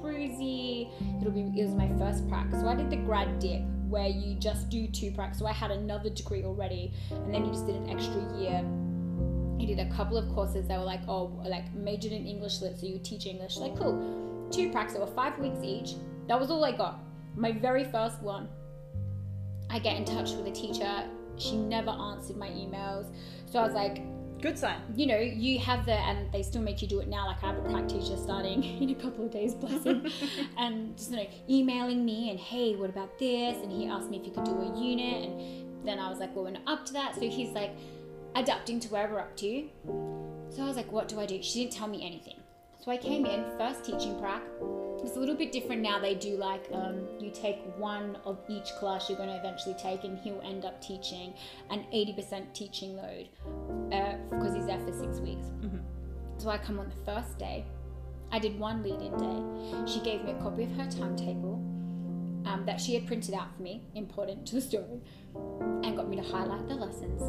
[0.00, 0.90] cruisy.
[1.20, 1.50] It'll be.
[1.60, 4.86] It was my first prac, so I did the grad dip where you just do
[4.86, 5.36] two pracs.
[5.36, 8.64] So I had another degree already, and then you just did an extra year.
[9.60, 12.78] I did a couple of courses that were like, oh, like majored in English lit,
[12.78, 13.56] so you teach English.
[13.56, 14.48] Like, cool.
[14.50, 15.94] Two pracs, that were five weeks each.
[16.26, 17.00] That was all I got.
[17.36, 18.48] My very first one.
[19.70, 21.04] I get in touch with a teacher.
[21.36, 23.12] She never answered my emails.
[23.46, 24.02] So I was like,
[24.40, 24.80] Good sign.
[24.94, 27.26] you know, you have the, and they still make you do it now.
[27.26, 30.06] Like I have a prac teacher starting in a couple of days, bless him,
[30.56, 33.56] and just you know, emailing me and hey, what about this?
[33.62, 36.34] And he asked me if he could do a unit, and then I was like,
[36.36, 37.16] well, we're not up to that.
[37.16, 37.72] So he's like
[38.36, 39.68] adapting to where we're up to.
[40.50, 41.42] So I was like, what do I do?
[41.42, 42.37] She didn't tell me anything.
[42.78, 44.42] So I came in first teaching prac.
[45.02, 45.98] It's a little bit different now.
[45.98, 50.04] They do like um, you take one of each class you're going to eventually take,
[50.04, 51.34] and he'll end up teaching
[51.70, 53.28] an 80% teaching load
[53.92, 55.46] uh, because he's there for six weeks.
[56.38, 57.64] So I come on the first day.
[58.30, 59.90] I did one lead in day.
[59.92, 61.54] She gave me a copy of her timetable
[62.46, 65.00] um, that she had printed out for me, important to the story,
[65.82, 67.22] and got me to highlight the lessons.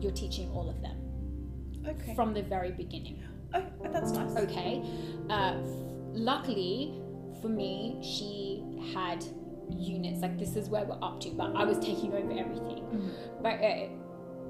[0.00, 0.96] You're teaching all of them
[1.86, 2.14] Okay.
[2.14, 3.22] from the very beginning.
[3.54, 3.62] Oh,
[3.92, 4.36] that's nice.
[4.36, 4.82] Okay.
[5.30, 5.54] Uh,
[6.12, 7.00] luckily
[7.40, 8.62] for me, she
[8.94, 9.24] had
[9.70, 13.10] units like this is where we're up to, but I was taking over everything.
[13.42, 13.86] But uh,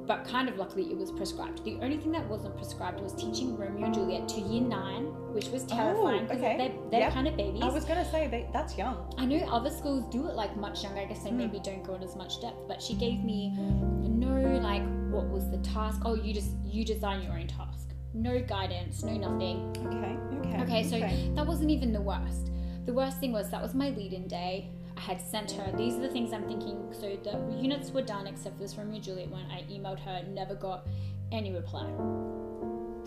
[0.07, 1.64] but kind of luckily it was prescribed.
[1.64, 5.47] The only thing that wasn't prescribed was teaching Romeo and Juliet to year nine, which
[5.49, 6.57] was terrifying because Oh, okay.
[6.59, 7.12] they're, they're Yep.
[7.14, 7.62] kind of babies.
[7.62, 9.14] I was gonna say they, that's young.
[9.17, 11.01] I know other schools do it like much younger.
[11.01, 11.38] I guess they Hmm.
[11.38, 12.69] maybe don't go in as much depth.
[12.69, 16.03] But she gave me no like what was the task?
[16.05, 17.84] Oh, you just you design your own task.
[18.14, 19.77] No guidance, no nothing.
[19.87, 20.16] Okay.
[20.48, 20.62] Okay.
[20.62, 22.50] Okay, so that wasn't even the worst.
[22.87, 24.70] The worst thing was that was my lead-in day.
[24.96, 25.72] I had sent her.
[25.77, 26.79] These are the things I'm thinking.
[26.92, 29.44] So the units were done except for this Romeo Juliet one.
[29.50, 30.87] I emailed her, never got
[31.33, 31.87] any reply.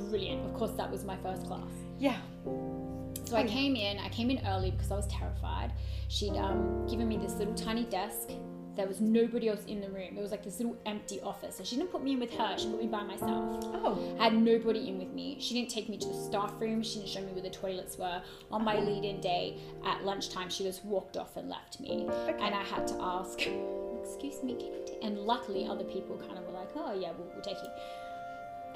[0.10, 0.46] Brilliant.
[0.46, 1.62] Of course, that was my first class.
[1.98, 2.18] yeah.
[3.26, 3.48] So Oh, I yeah.
[3.48, 4.00] came in.
[4.00, 5.74] I came in early because I was terrified.
[6.08, 8.30] She'd um, given me this little tiny desk.
[8.78, 10.18] There was nobody else in the room.
[10.18, 11.58] It was like this little empty office.
[11.58, 12.58] So she didn't put me in with her.
[12.58, 13.64] She put me by myself.
[13.64, 14.16] Oh.
[14.20, 15.38] I had nobody in with me.
[15.40, 16.84] She didn't take me to the staff room.
[16.84, 18.22] She didn't show me where the toilets were.
[18.52, 18.86] On my uh-huh.
[18.86, 22.08] lead in day at lunchtime, she just walked off and left me.
[22.40, 23.42] And I had to ask,
[24.04, 25.04] Excuse me, can you take?
[25.04, 27.70] And luckily, other people kind of were like, Oh, yeah, we'll, we'll take you.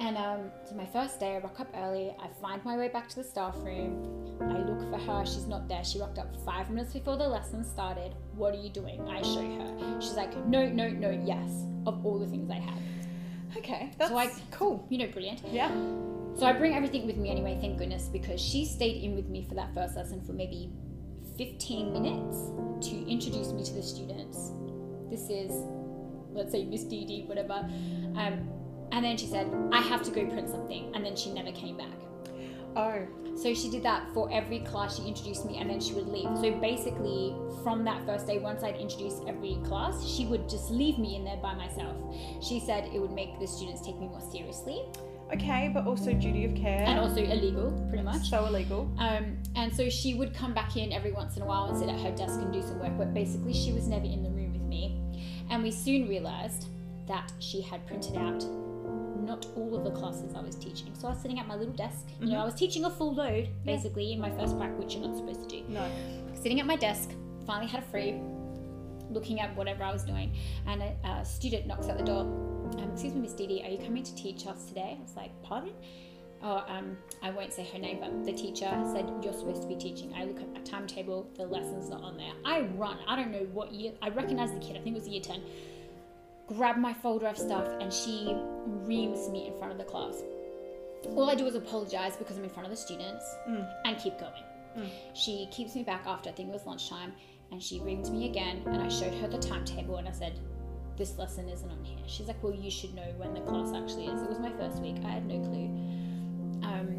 [0.04, 2.12] And um, so my first day, I rock up early.
[2.20, 4.36] I find my way back to the staff room.
[4.42, 5.26] I look for her.
[5.28, 5.84] She's not there.
[5.84, 8.16] She rocked up five minutes before the lesson started.
[8.36, 9.00] What are you doing?
[9.08, 10.02] I show her.
[10.02, 11.66] She's like, no, no, no, yes.
[11.86, 12.80] Of all the things I had.
[13.58, 13.92] Okay.
[14.00, 14.84] That's So I- cool.
[14.90, 15.42] You know, brilliant.
[15.52, 15.70] Yeah.
[16.34, 19.46] So I bring everything with me anyway, thank goodness, because she stayed in with me
[19.48, 20.72] for that first lesson for maybe
[21.38, 22.38] 15 minutes
[22.90, 24.52] to introduce me to the students.
[25.10, 25.52] This is,
[26.32, 27.70] let's say, Miss Dee Dee, whatever.
[28.16, 28.48] Um,
[28.91, 30.91] and then she said, I have to go print something.
[30.95, 31.88] And then she never came back.
[32.75, 33.08] Oh.
[33.36, 34.97] So she did that for every class.
[34.97, 36.30] She introduced me and then she would leave.
[36.38, 40.99] So basically, from that first day, once I'd introduced every class, she would just leave
[40.99, 41.95] me in there by myself.
[42.41, 44.84] She said it would make the students take me more seriously
[45.34, 46.84] Okay, but also duty of care.
[46.86, 48.30] and also illegal, pretty much.
[48.30, 48.91] so illegal.
[48.99, 51.88] Um, and so she would come back in every once in a while and sit
[51.88, 54.51] at her desk and do some work, but basically she was never in the room
[54.51, 54.99] with me.
[55.49, 56.67] And we soon realized
[57.08, 58.43] that she had printed out
[59.22, 60.94] not all of the classes I was teaching.
[61.00, 62.08] So I was sitting at my little desk.
[62.20, 65.08] You know, I was teaching a full load basically in my first prac, which you're
[65.08, 65.64] not supposed to do.
[65.68, 65.90] No.
[66.36, 67.12] Sitting at my desk,
[67.46, 68.20] finally had a free,
[69.10, 70.34] looking at whatever I was doing,
[70.68, 72.22] and a, a student knocks at the door.
[72.22, 74.98] Um, excuse me, Miss Dee Dee, are you coming to teach us today?
[74.98, 75.74] I was like, pardon?
[76.44, 79.76] Oh, um, I won't say her name, but the teacher said you're supposed to be
[79.76, 80.12] teaching.
[80.16, 82.32] I look at my timetable, the lesson's not on there.
[82.44, 82.98] I run.
[83.08, 83.92] I don't know what year.
[84.02, 84.76] I recognize the kid.
[84.76, 85.44] I think it was year ten.
[86.56, 88.36] Grab my folder of stuff, and she
[88.66, 90.22] reams me in front of the class.
[91.16, 93.26] All I do is apologize because I'm in front of the students
[93.86, 94.44] and keep going.
[95.14, 97.14] She keeps me back after I think it was lunchtime,
[97.52, 100.40] and she reamed me again, and I showed her the timetable, and I said,
[100.98, 104.08] "This lesson isn't on here." She's like, "Well, you should know when the class actually
[104.08, 104.98] is." It was my first week.
[105.04, 105.70] I had no clue.
[106.64, 106.90] Um,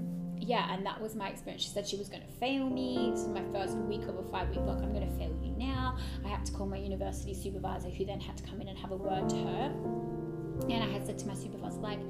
[0.43, 1.63] yeah, and that was my experience.
[1.63, 3.11] She said she was going to fail me.
[3.13, 4.79] This is my first week of a five week block.
[4.83, 5.97] I'm going to fail you now.
[6.25, 8.91] I had to call my university supervisor, who then had to come in and have
[8.91, 9.73] a word to her.
[10.69, 12.01] And I had said to my supervisor, like,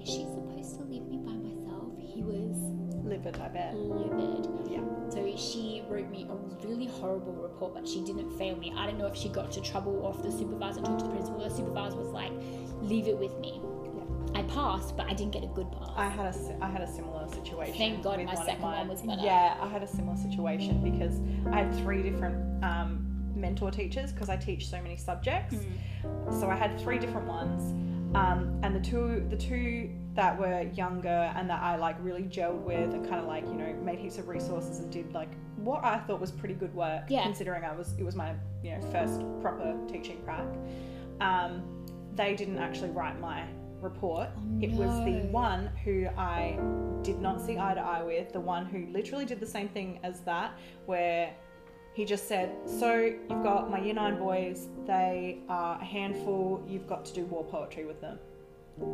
[0.00, 1.92] is she supposed to leave me by myself?
[1.98, 2.56] He was
[3.04, 3.74] Livid, I bet.
[3.74, 4.48] livid.
[4.70, 4.80] Yeah.
[5.10, 8.72] So she wrote me a really horrible report, but she didn't fail me.
[8.76, 11.10] I don't know if she got into trouble or if the supervisor talked to the
[11.12, 11.40] principal.
[11.40, 12.32] The supervisor was like,
[12.80, 13.60] leave it with me.
[14.34, 15.90] I passed, but I didn't get a good pass.
[15.96, 17.74] I had a I had a similar situation.
[17.76, 19.22] Thank God my one second one was better.
[19.22, 21.20] Yeah, I had a similar situation because
[21.52, 25.56] I had three different um, mentor teachers because I teach so many subjects.
[25.56, 26.40] Hmm.
[26.40, 27.72] So I had three different ones,
[28.16, 32.62] um, and the two the two that were younger and that I like really gelled
[32.62, 35.84] with and kind of like you know made heaps of resources and did like what
[35.84, 37.22] I thought was pretty good work Yeah.
[37.24, 40.46] considering I was it was my you know first proper teaching prac.
[41.20, 41.62] Um,
[42.14, 43.44] they didn't actually write my
[43.84, 44.28] report.
[44.36, 46.58] Oh, it was the one who I
[47.02, 50.00] did not see eye to eye with, the one who literally did the same thing
[50.02, 51.32] as that, where
[51.94, 56.88] he just said, So you've got my year nine boys, they are a handful, you've
[56.88, 58.18] got to do war poetry with them.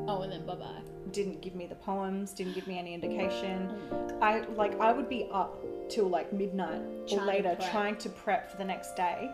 [0.07, 0.83] Oh, and then bye bye.
[1.11, 3.71] didn't give me the poems, didn't give me any indication.
[3.91, 4.19] Oh.
[4.21, 5.57] I like I would be up
[5.89, 9.31] till like midnight Trying or later trying to prep for the next day.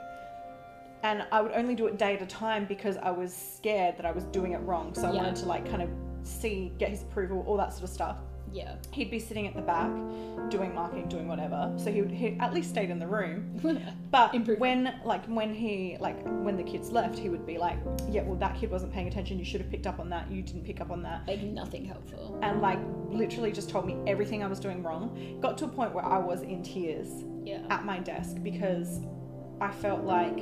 [1.07, 4.05] And I would only do it day at a time because I was scared that
[4.05, 4.93] I was doing it wrong.
[4.93, 5.19] So I Yeah.
[5.23, 5.89] wanted to like kind of
[6.25, 8.19] see, get his approval, all that sort of stuff.
[8.53, 8.75] Yeah.
[8.91, 9.91] He'd be sitting at the back
[10.51, 11.73] doing marking, doing whatever.
[11.77, 13.37] So he would he at least stayed in the room.
[14.11, 14.61] But Improvement.
[14.61, 16.17] when like when he like
[16.47, 17.77] when the kids left, he would be like,
[18.09, 19.39] "Yeah, well that kid wasn't paying attention.
[19.39, 20.31] You should have picked up on that.
[20.31, 22.39] You didn't pick up on that." like nothing helpful.
[22.43, 22.79] and like
[23.11, 25.05] literally just told me everything I was doing wrong.
[25.41, 27.11] Got to a point where I was in tears
[27.45, 27.61] Yeah.
[27.71, 29.01] at my desk because
[29.61, 30.39] I felt like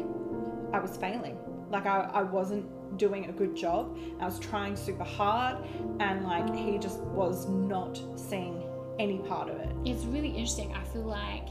[0.74, 1.36] I was failing.
[1.70, 2.66] Like I, I wasn't
[2.98, 3.96] doing a good job.
[4.20, 5.56] I was trying super hard
[6.00, 8.62] and like he just was not seeing
[8.98, 9.70] any part of it.
[9.84, 10.74] It's really interesting.
[10.74, 11.46] I feel like,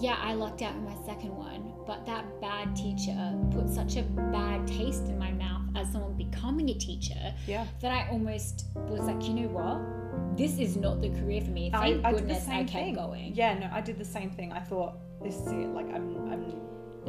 [0.00, 4.02] yeah, I lucked out in my second one, but that bad teacher put such a
[4.02, 7.66] bad taste in my mouth as someone becoming a teacher Yeah.
[7.80, 10.36] that I almost was like, you know what?
[10.38, 11.70] This is not the career for me.
[11.74, 12.94] I, Thank I the goodness I kept thing.
[12.94, 13.34] going.
[13.34, 14.52] Yeah, no, I did the same thing.
[14.52, 15.68] I thought this is it.
[15.74, 16.44] Like I'm I'm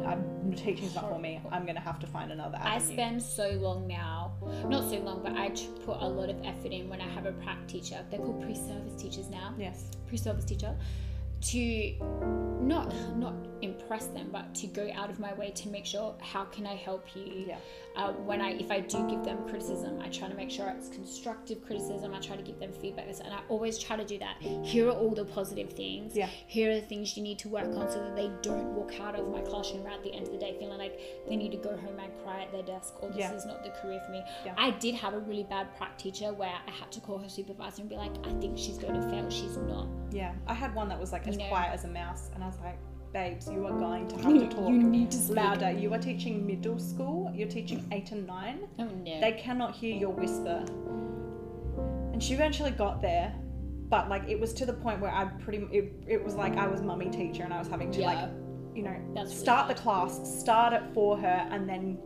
[0.04, 1.40] I'm teaching's not for me.
[1.50, 4.32] I'm gonna have to find another I spend so long now,
[4.66, 5.50] not so long, but I
[5.84, 8.04] put a lot of effort in when I have a prac teacher.
[8.10, 9.54] They're called pre-service teachers now.
[9.58, 9.84] yes.
[10.08, 10.74] pre-service teacher
[11.42, 11.94] to
[12.60, 16.44] not not impress them but to go out of my way to make sure how
[16.44, 17.56] can i help you Yeah.
[17.96, 20.88] Uh, when i if i do give them criticism i try to make sure it's
[20.88, 22.14] constructive criticism.
[22.14, 23.06] I try to give them feedback.
[23.08, 24.36] And i always try to do that.
[24.64, 26.16] Here are all the positive things.
[26.16, 26.28] Yeah.
[26.46, 29.14] here are the things you need to work on so that they don't walk out
[29.18, 31.76] of my classroom at the end of the day feeling like they need to go
[31.76, 33.32] home and cry at their desk or this Yeah.
[33.34, 34.22] is not the career for me.
[34.44, 34.54] Yeah.
[34.56, 37.80] i did have a really bad prac teacher where i had to call her supervisor
[37.82, 39.28] and be like i think she's going to fail.
[39.30, 39.86] She's not.
[40.10, 41.48] Yeah, I had one that was like as know.
[41.48, 42.78] quiet as a mouse, and I was like,
[43.12, 45.36] "Babes, you are going to have to talk You need to speak.
[45.36, 45.70] louder.
[45.70, 47.30] You are teaching middle school.
[47.34, 48.60] You're teaching eight and nine.
[48.78, 49.20] Oh no.
[49.20, 50.64] They cannot hear your whisper."
[52.12, 53.34] And she eventually got there,
[53.88, 56.66] but like it was to the point where I pretty it, it was like I
[56.66, 58.06] was mummy teacher, and I was having to Yeah.
[58.06, 58.30] like,
[58.74, 61.98] you know, That's really start the class, start it for her, and then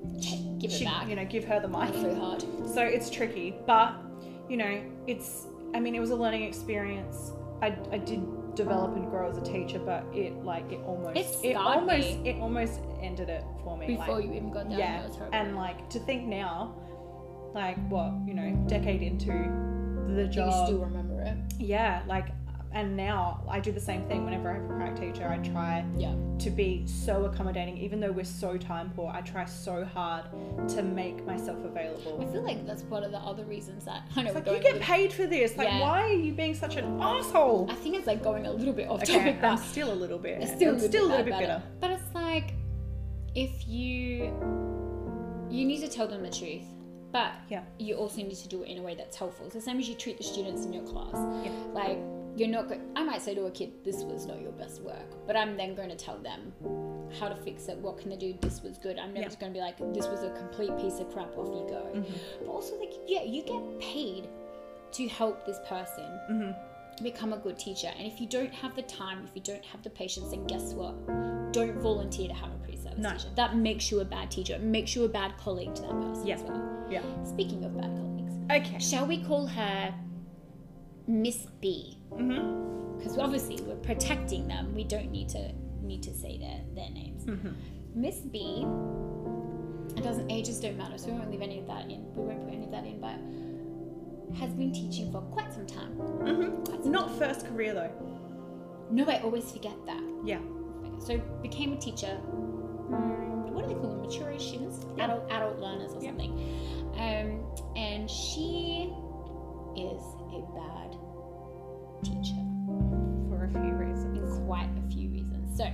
[0.59, 1.09] Give it back.
[1.09, 1.93] you know, give her the mic.
[1.93, 2.43] That's so hard.
[2.75, 3.95] So it's tricky, but
[4.49, 5.47] you know, it's.
[5.75, 7.33] I mean, it was a learning experience.
[7.61, 8.21] I, I did
[8.57, 12.29] develop and grow as a teacher, but it like it almost It it, almost me.
[12.31, 13.87] it almost ended it for me.
[13.87, 15.39] Before like, you even got down, yeah, that was horrible.
[15.39, 16.75] and like to think now,
[17.55, 19.33] like what you know, decade into
[20.09, 21.37] the you job, still remember it.
[21.59, 22.27] yeah, like.
[22.73, 25.27] And now I do the same thing whenever I have a prac teacher.
[25.27, 26.15] I try Yeah.
[26.41, 29.11] to be so accommodating, even though we're so time poor.
[29.11, 30.25] I try so hard
[30.69, 32.21] to make myself available.
[32.21, 34.53] I feel like that's one of the other reasons that I know It's like you
[34.63, 35.57] get a little- paid for this.
[35.57, 35.81] Like, Yeah.
[35.81, 37.67] why are you being such an asshole?
[37.71, 39.95] I think it's like going a little bit off Okay, topic, I'm but still a
[39.95, 40.43] little bit.
[40.43, 41.63] it's still, I'm still a little bit bitter.
[41.65, 41.81] it.
[41.81, 42.53] But it's like
[43.35, 44.33] if you
[45.49, 46.65] you need to tell them the truth,
[47.13, 47.63] but Yeah.
[47.79, 49.47] you also need to do it in a way that's helpful.
[49.47, 51.15] It's the same as you treat the students in your class.
[51.45, 51.53] Yeah.
[51.73, 51.99] Like
[52.37, 52.69] you're not.
[52.69, 55.57] Go- I might say to a kid, "This was not your best work," but I'm
[55.57, 56.53] then going to tell them
[57.19, 57.79] how to fix it.
[57.79, 58.35] What can they do?
[58.41, 58.99] This was good.
[58.99, 59.25] I'm never Yeah.
[59.29, 61.83] just going to be like, "This was a complete piece of crap." Off you go.
[61.95, 62.45] Mm-hmm.
[62.45, 64.29] But also, like, yeah, you get paid
[64.93, 67.05] to help this person Mm-hmm.
[67.05, 67.91] become a good teacher.
[67.99, 70.73] And if you don't have the time, if you don't have the patience, then guess
[70.75, 70.95] what?
[71.53, 73.13] Don't volunteer to have a pre-service No.
[73.13, 73.29] teacher.
[73.35, 74.55] That makes you a bad teacher.
[74.55, 76.35] It makes you a bad colleague to that person Yeah.
[76.37, 76.87] as well.
[76.91, 77.03] Yeah.
[77.25, 78.79] Speaking of bad colleagues, Okay.
[78.79, 79.95] shall we call her
[81.07, 81.96] Miss B?
[82.17, 82.99] Mm-hmm.
[82.99, 84.75] Because obviously we're protecting them.
[84.75, 85.53] We don't need to
[85.83, 87.25] need to say their their names.
[87.25, 88.01] Mm-hmm.
[88.01, 88.67] Miss B.
[89.97, 92.13] It doesn't ages don't matter, so we won't leave any of that in.
[92.15, 93.17] We won't put any of that in, but
[94.39, 95.93] has been teaching for quite some time.
[95.97, 96.65] Mm-hmm.
[96.65, 97.91] Quite some Not first career though.
[98.91, 100.03] No, I always forget that.
[100.25, 100.41] Yeah.
[100.99, 102.19] So became a teacher.
[102.29, 104.03] mm, What do they call them?
[104.03, 105.05] Mature students, Yeah.
[105.05, 106.11] adult adult learners or Yeah.
[106.11, 106.33] something.
[106.95, 107.41] Um,
[107.77, 108.93] and she
[109.77, 110.03] is
[110.33, 110.97] a bad
[112.07, 112.41] teacher
[113.29, 114.39] For a few reasons.
[114.47, 115.57] quite a few reasons.
[115.57, 115.67] So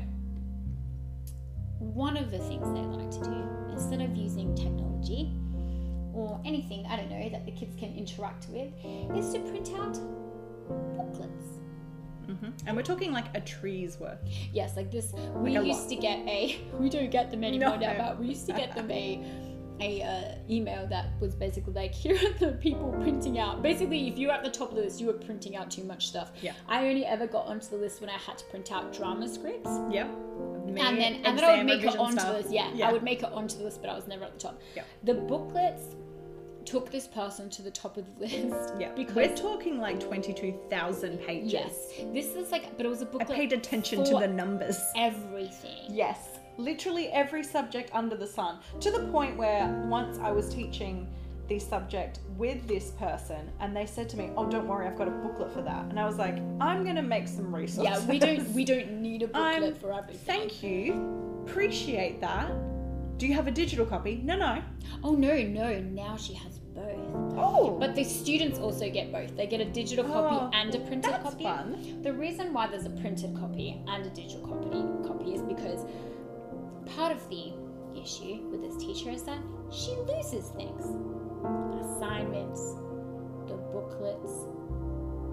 [1.78, 5.32] one of the things they like to do instead of using technology
[6.14, 8.72] or anything I don't know that the kids can interact with
[9.16, 9.98] is to print out
[10.96, 11.58] booklets.
[12.28, 12.50] Mm-hmm.
[12.66, 14.18] And we're talking like a tree's worth.
[14.52, 15.12] Yes, like this.
[15.34, 15.88] We Like a used lot.
[15.90, 16.60] to get a.
[16.78, 17.92] We don't get them anymore No.
[17.92, 19.48] now, but we used to get them a.
[19.80, 23.62] A uh, email that was basically like, here are the people printing out.
[23.62, 25.82] Basically, if you were at the top of the list, you were printing out too
[25.84, 26.30] much stuff.
[26.40, 26.52] Yeah.
[26.68, 29.70] I only ever got onto the list when I had to print out drama scripts,
[29.90, 30.08] Yep.
[30.66, 32.32] Me, and then and then I would make it onto stuff.
[32.32, 32.50] the list.
[32.50, 32.88] Yeah, Yeah.
[32.88, 34.60] I would make it onto the list, but I was never at the top.
[34.76, 34.84] Yeah.
[35.02, 35.96] The booklets
[36.64, 38.72] took this person to the top of the list.
[38.78, 38.92] Yeah.
[38.94, 41.52] because We're talking like 22,000 pages.
[41.52, 41.74] yes,
[42.12, 43.30] this is like, but it was a booklet.
[43.30, 44.78] I paid attention to the numbers.
[44.96, 45.86] everything.
[45.90, 48.58] Yes, literally every subject under the sun.
[48.80, 51.08] To the point where once I was teaching
[51.48, 55.08] the subject with this person and they said to me, "Oh, don't worry, I've got
[55.08, 58.10] a booklet for that." And I was like, "I'm going to make some resources." Yeah,
[58.10, 60.24] we don't we don't need a booklet I'm- for everything.
[60.24, 61.44] Thank you.
[61.46, 62.50] Appreciate that.
[63.18, 64.20] Do you have a digital copy?
[64.24, 64.62] No, no.
[65.04, 66.98] Oh no, no, now she has both.
[67.36, 69.36] Oh, But the students also get both.
[69.36, 71.44] They get a digital copy Oh, and a printed that's copy.
[71.44, 72.00] fun.
[72.02, 75.84] The reason why there's a printed copy and a digital copy copy is because
[76.86, 77.52] part of the
[78.00, 79.38] issue with this teacher is that
[79.70, 80.84] she loses things.
[81.80, 82.60] Assignments,
[83.46, 84.32] the booklets,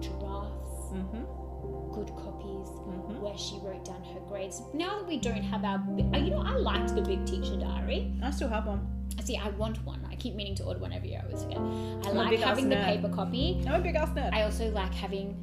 [0.00, 0.56] drafts,
[0.92, 1.92] Mm-hmm.
[1.94, 3.20] good copies, Mhm.
[3.20, 4.60] where she wrote down her grades.
[4.74, 8.12] Now that we don't have our, uh, you know, I liked the big teacher diary.
[8.22, 8.80] I still have one.
[9.18, 10.00] I see, I want one.
[10.10, 11.20] I keep meaning to order one every year.
[11.22, 11.58] I always forget.
[11.58, 12.84] I I'm like having the nerd.
[12.86, 13.62] paper copy.
[13.66, 14.32] I'm a big ass nerd.
[14.32, 15.36] I also like having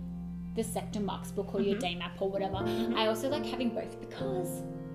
[0.56, 1.82] the SEQTA marks book or your Mhm.
[1.84, 2.56] Daymap or whatever.
[2.58, 2.96] Mhm.
[2.96, 4.87] I also like having both because one of the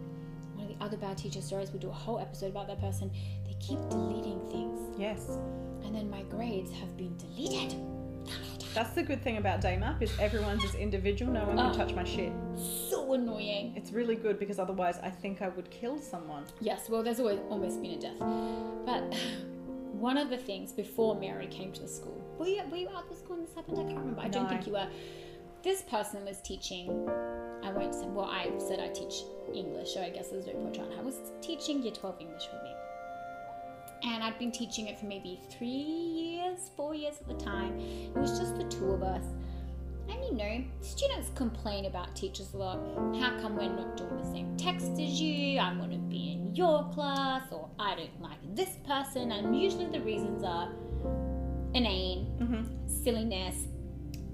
[0.83, 3.11] other bad teacher stories, we do a whole episode about that person.
[3.47, 5.39] They keep deleting things, yes.
[5.85, 7.78] and then my grades have been deleted.
[8.74, 11.30] That's the good thing about Daymap is everyone's is individual.
[11.33, 11.74] No one can Oh.
[11.74, 12.33] touch my shit.
[12.89, 13.74] So annoying.
[13.76, 16.45] It's really good because otherwise I think I would kill someone.
[16.61, 18.18] Yes, well, there's always almost been a death.
[18.87, 19.14] But
[20.09, 23.07] one of the things before Mary came to the school, were you, were you at
[23.11, 23.78] the school when this happened?
[23.78, 24.20] I can't remember.
[24.22, 24.49] I don't No.
[24.49, 24.89] think you were.
[25.62, 26.89] This person was teaching,
[27.64, 29.22] I won't say, well, I said I teach
[29.54, 30.92] English, so I guess there's no point trying.
[30.98, 32.70] I was teaching year 12 English with me.
[34.04, 37.78] And I'd been teaching it for maybe three years, four years at the time.
[37.78, 39.24] It was just the two of us.
[40.10, 42.78] And you know, students complain about teachers a lot.
[43.20, 45.60] How come we're not doing the same text as you?
[45.60, 49.30] I want to be in your class, or I don't like this person.
[49.30, 50.68] And usually the reasons are
[51.74, 52.88] inane, Mm-hmm.
[52.88, 53.54] silliness,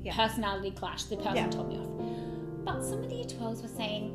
[0.02, 0.16] Yeah.
[0.16, 1.04] personality clash.
[1.04, 1.50] The person Yeah.
[1.50, 1.88] told me off.
[2.68, 4.12] But some of the year 12s were saying,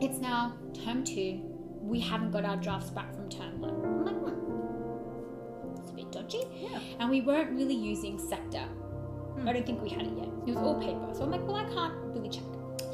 [0.00, 0.52] it's now
[0.84, 1.40] term two.
[1.82, 3.70] We haven't got our drafts back from term one.
[3.84, 6.42] I'm like, hmm, it's a bit dodgy.
[6.54, 6.78] Yeah.
[7.00, 8.62] And we weren't really using SEQTA.
[8.68, 9.48] Hmm.
[9.48, 10.28] I don't think we had it yet.
[10.46, 11.08] It was all paper.
[11.14, 12.44] So I'm like, well, I can't really check.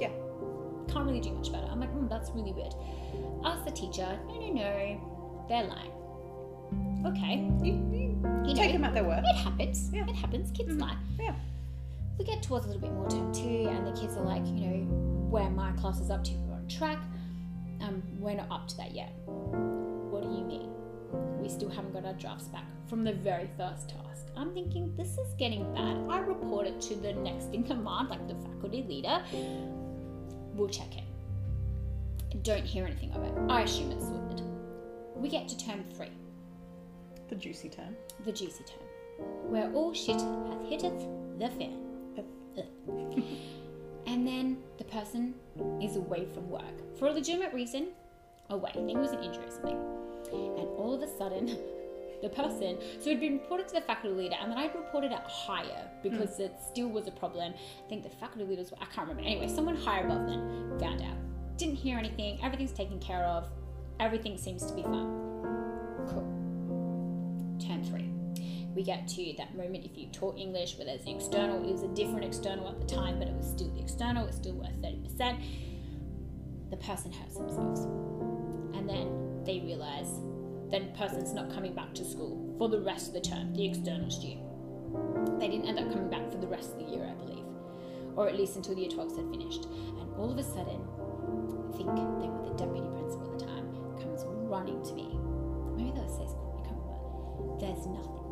[0.01, 0.09] Yeah.
[0.91, 1.67] Can't really do much better.
[1.71, 2.75] I'm like, hmm, that's really weird.
[3.45, 4.19] Ask the teacher.
[4.29, 5.45] No, no, no.
[5.49, 5.93] They're lying.
[7.07, 7.51] Okay.
[7.62, 9.25] You, you You take know, them at their word.
[9.27, 9.91] it happens.
[9.93, 10.09] Yeah.
[10.09, 10.51] It happens.
[10.53, 10.81] Kids Mhm.
[10.81, 10.97] lie.
[11.21, 11.35] Yeah.
[12.19, 14.53] We get towards a little bit more term two, and the kids are like, you
[14.53, 14.77] know,
[15.29, 16.99] where my class is up to, we're on track.
[17.81, 19.12] Um, we're not up to that yet.
[19.27, 20.71] What do you mean?
[21.41, 24.27] We still haven't got our drafts back from the very first task.
[24.37, 25.97] I'm thinking this is getting bad.
[26.09, 29.23] I report it to the next in command, like the faculty leader.
[30.55, 31.05] We'll check it.
[32.43, 33.33] Don't hear anything of it.
[33.49, 34.43] I assume it's sorted.
[35.17, 36.11] We get to term three
[37.29, 37.97] The juicy term.
[38.25, 38.87] the juicy term,
[39.51, 41.07] where all shit hath hitteth
[41.39, 41.84] the fan.
[44.07, 45.35] And then the person
[45.81, 47.89] is away from work for a legitimate reason.
[48.51, 48.71] Away.
[48.71, 49.79] I think it was an injury or something.
[50.31, 51.47] And all of a sudden,
[52.23, 55.13] the person, so it had been reported to the faculty leader, and then I'd reported
[55.13, 56.43] it higher because hmm.
[56.43, 57.55] it still was a problem.
[57.55, 59.23] I think the faculty leaders, were, I can't remember.
[59.23, 61.17] Anyway, someone higher above them found out.
[61.57, 62.39] Didn't hear anything.
[62.43, 63.49] Everything's taken care of.
[64.01, 65.09] Everything seems to be fine.
[66.09, 67.59] Cool.
[67.59, 68.04] Term three.
[68.75, 71.83] We get to that moment if you taught English where there's an external, it was
[71.83, 74.75] a different external at the time, but it was still the external, it's still worth
[74.83, 75.41] 30%.
[76.70, 77.85] The person hurts themselves.
[78.77, 80.20] And then they realize
[80.72, 84.11] that person's not coming back to school for the rest of the term, the external
[84.11, 84.43] student.
[85.39, 87.45] They didn't end up coming back for the rest of the year, I believe.
[88.16, 89.66] Or at least until the year 12s had finished.
[89.66, 90.83] And all of a sudden,
[91.70, 95.16] I think they were the deputy principal at the time, comes running to me.
[95.77, 97.61] Maybe that was say school, I.
[97.61, 98.24] There's nothing.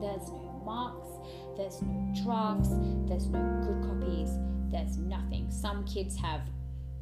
[0.00, 1.08] There's no marks,
[1.56, 2.70] there's no drafts,
[3.08, 4.30] there's no good copies,
[4.70, 5.50] there's nothing.
[5.50, 6.42] Some kids have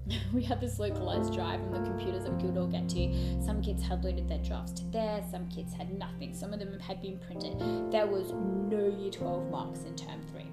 [0.33, 3.43] we had this localized drive on the computers that we could all get to.
[3.45, 6.33] Some kids had loaded their drafts to there, some kids had nothing.
[6.35, 7.59] Some of them had been printed.
[7.91, 10.47] There was no year 12 marks in term three.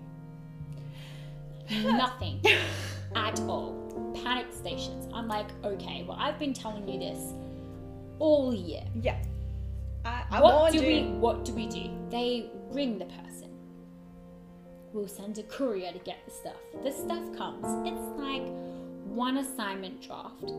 [1.84, 2.42] Nothing
[3.16, 3.80] at all.
[4.24, 5.08] Panic stations.
[5.14, 7.34] I'm like, okay, well, I've been telling you this
[8.20, 8.84] all year.
[9.02, 9.22] Yeah.
[10.06, 11.90] I, I what do we what do we do?
[12.10, 13.50] They ring the person.
[14.92, 16.60] We'll send a courier to get the stuff.
[16.84, 17.66] The stuff comes.
[17.88, 18.44] It's like
[19.06, 20.52] one assignment draft.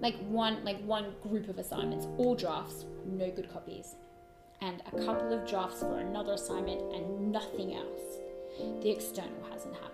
[0.00, 3.94] Like one like one group of assignments, all drafts, no good copies.
[4.60, 8.18] And a couple of drafts for another assignment and nothing else.
[8.82, 9.92] The external hasn't happened.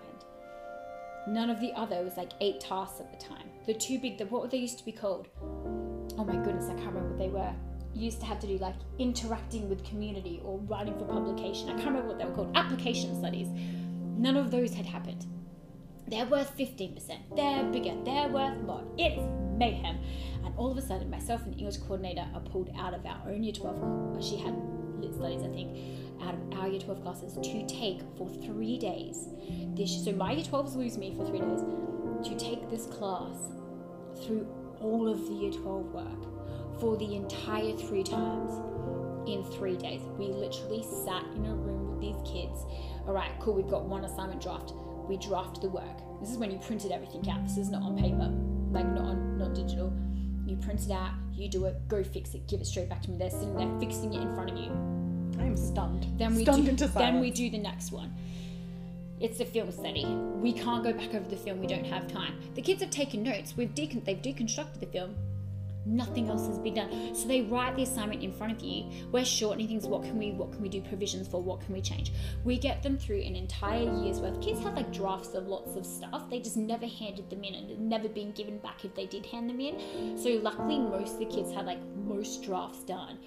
[1.27, 3.49] None of the other was like eight tasks at the time.
[3.65, 5.27] The two big the what were they used to be called?
[6.17, 7.53] oh my goodness, I can't remember what they were.
[7.93, 11.69] Used to have to do like interacting with community or writing for publication.
[11.69, 12.51] I can't remember what they were called.
[12.55, 13.47] Application studies.
[14.17, 15.27] None of those had happened.
[16.07, 17.35] They're worth 15%.
[17.35, 17.95] They're bigger.
[18.03, 18.83] They're worth more.
[18.97, 19.21] It's
[19.57, 19.99] mayhem.
[20.43, 23.21] And all of a sudden, myself and the English coordinator are pulled out of our
[23.27, 24.53] own year 12 uh, she had
[24.99, 29.27] lit studies, I think, out of our year 12 classes to take for three days.
[29.75, 31.61] This, so my year 12s lose me for three days.
[32.29, 33.35] To take this class
[34.23, 34.47] through
[34.79, 36.42] all of the year 12 work
[36.79, 38.51] for the entire three terms
[39.27, 40.01] in three days.
[40.17, 42.65] We literally sat in a room with these kids.
[43.07, 44.73] All right, cool, we've got one assignment draft.
[45.07, 46.19] We draft the work.
[46.21, 47.43] This is when you printed everything out.
[47.43, 48.31] This is not on paper,
[48.71, 49.93] like not on not digital.
[50.45, 53.11] You print it out, you do it, go fix it, give it straight back to
[53.11, 53.17] me.
[53.17, 54.71] They're sitting there fixing it in front of you.
[55.39, 56.07] I'm stunned.
[56.17, 58.13] Then we stunned do, then we do the next one.
[59.19, 60.05] It's a film study.
[60.05, 61.59] We can't go back over the film.
[61.59, 62.35] We don't have time.
[62.55, 63.55] The kids have taken notes.
[63.55, 65.15] We've decon- they've deconstructed the film.
[65.85, 67.13] Nothing else has been done.
[67.15, 68.85] So they write the assignment in front of you.
[69.11, 69.85] We're shortening things.
[69.85, 71.41] What can we what can we do provisions for?
[71.41, 72.11] What can we change?
[72.43, 74.39] We get them through an entire year's worth.
[74.41, 76.29] Kids had like drafts of lots of stuff.
[76.29, 79.49] They just never handed them in and never been given back if they did hand
[79.49, 80.17] them in.
[80.17, 83.17] So luckily most of the kids had like most drafts done.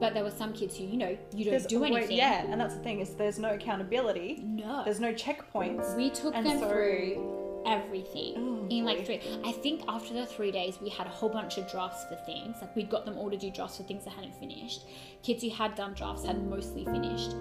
[0.00, 2.16] But there were some kids who, you know, you don't There's- do anything.
[2.16, 4.42] yeah, and that's the thing is there's no accountability.
[4.44, 4.82] No.
[4.84, 5.96] There's no checkpoints.
[5.96, 9.20] We took And them so- through everything Oh, in like three.
[9.44, 12.56] I think after the three days, we had a whole bunch of drafts for things.
[12.60, 14.84] Like we'd got them all to do drafts for things that hadn't finished.
[15.22, 17.32] Kids who had done drafts had mostly finished,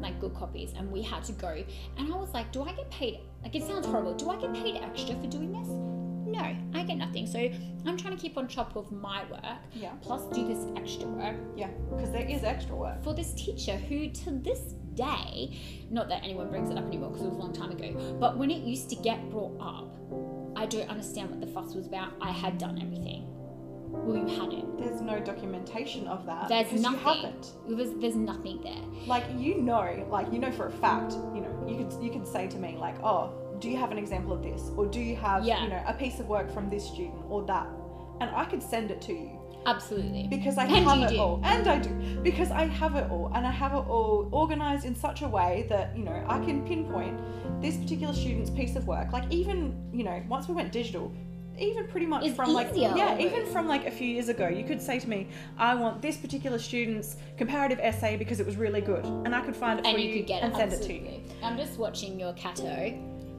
[0.00, 1.62] like good copies, and we had to go.
[1.98, 3.20] And I was like, do I get paid?
[3.42, 4.14] Like it sounds horrible.
[4.14, 5.68] Do I get paid extra for doing this?
[5.68, 7.26] No, I get nothing.
[7.26, 7.38] So
[7.84, 9.42] I'm trying to keep on top of my work,
[9.74, 9.90] Yeah.
[10.00, 13.02] plus do this extra work Yeah, because there is extra work.
[13.04, 15.56] for this teacher who to this day
[15.90, 18.36] not that anyone brings it up anymore because it was a long time ago but
[18.38, 19.94] when it used to get brought up
[20.56, 22.12] i don't understand what the fuss was about.
[22.20, 23.24] I had done everything.
[23.94, 24.78] Well you hadn't.
[24.78, 26.48] There's no documentation of that.
[26.48, 27.52] there's nothing You haven't.
[27.68, 28.82] it was there's nothing there.
[29.06, 32.26] Like you know, like you know for a fact, you know, you could you could
[32.26, 35.16] say to me like, oh, do you have an example of this, or do you
[35.16, 35.62] have Yeah.
[35.64, 37.66] you know a piece of work from this student or that,
[38.20, 40.26] and I could send it to you absolutely.
[40.28, 41.18] Because I And have it do.
[41.20, 41.90] all, and I do.
[42.22, 45.66] Because I have it all, and I have it all organized in such a way
[45.68, 47.18] that you know I can pinpoint
[47.60, 49.12] this particular student's piece of work.
[49.12, 51.12] Like even you know once we went digital,
[51.58, 54.64] even pretty much It's from like yeah, even from like a few years ago, you
[54.64, 58.80] could say to me, I want this particular student's comparative essay because it was really
[58.80, 60.72] good, and I could find it for and you, you could get and it send
[60.72, 61.20] it to you.
[61.42, 62.94] i'm just watching your cato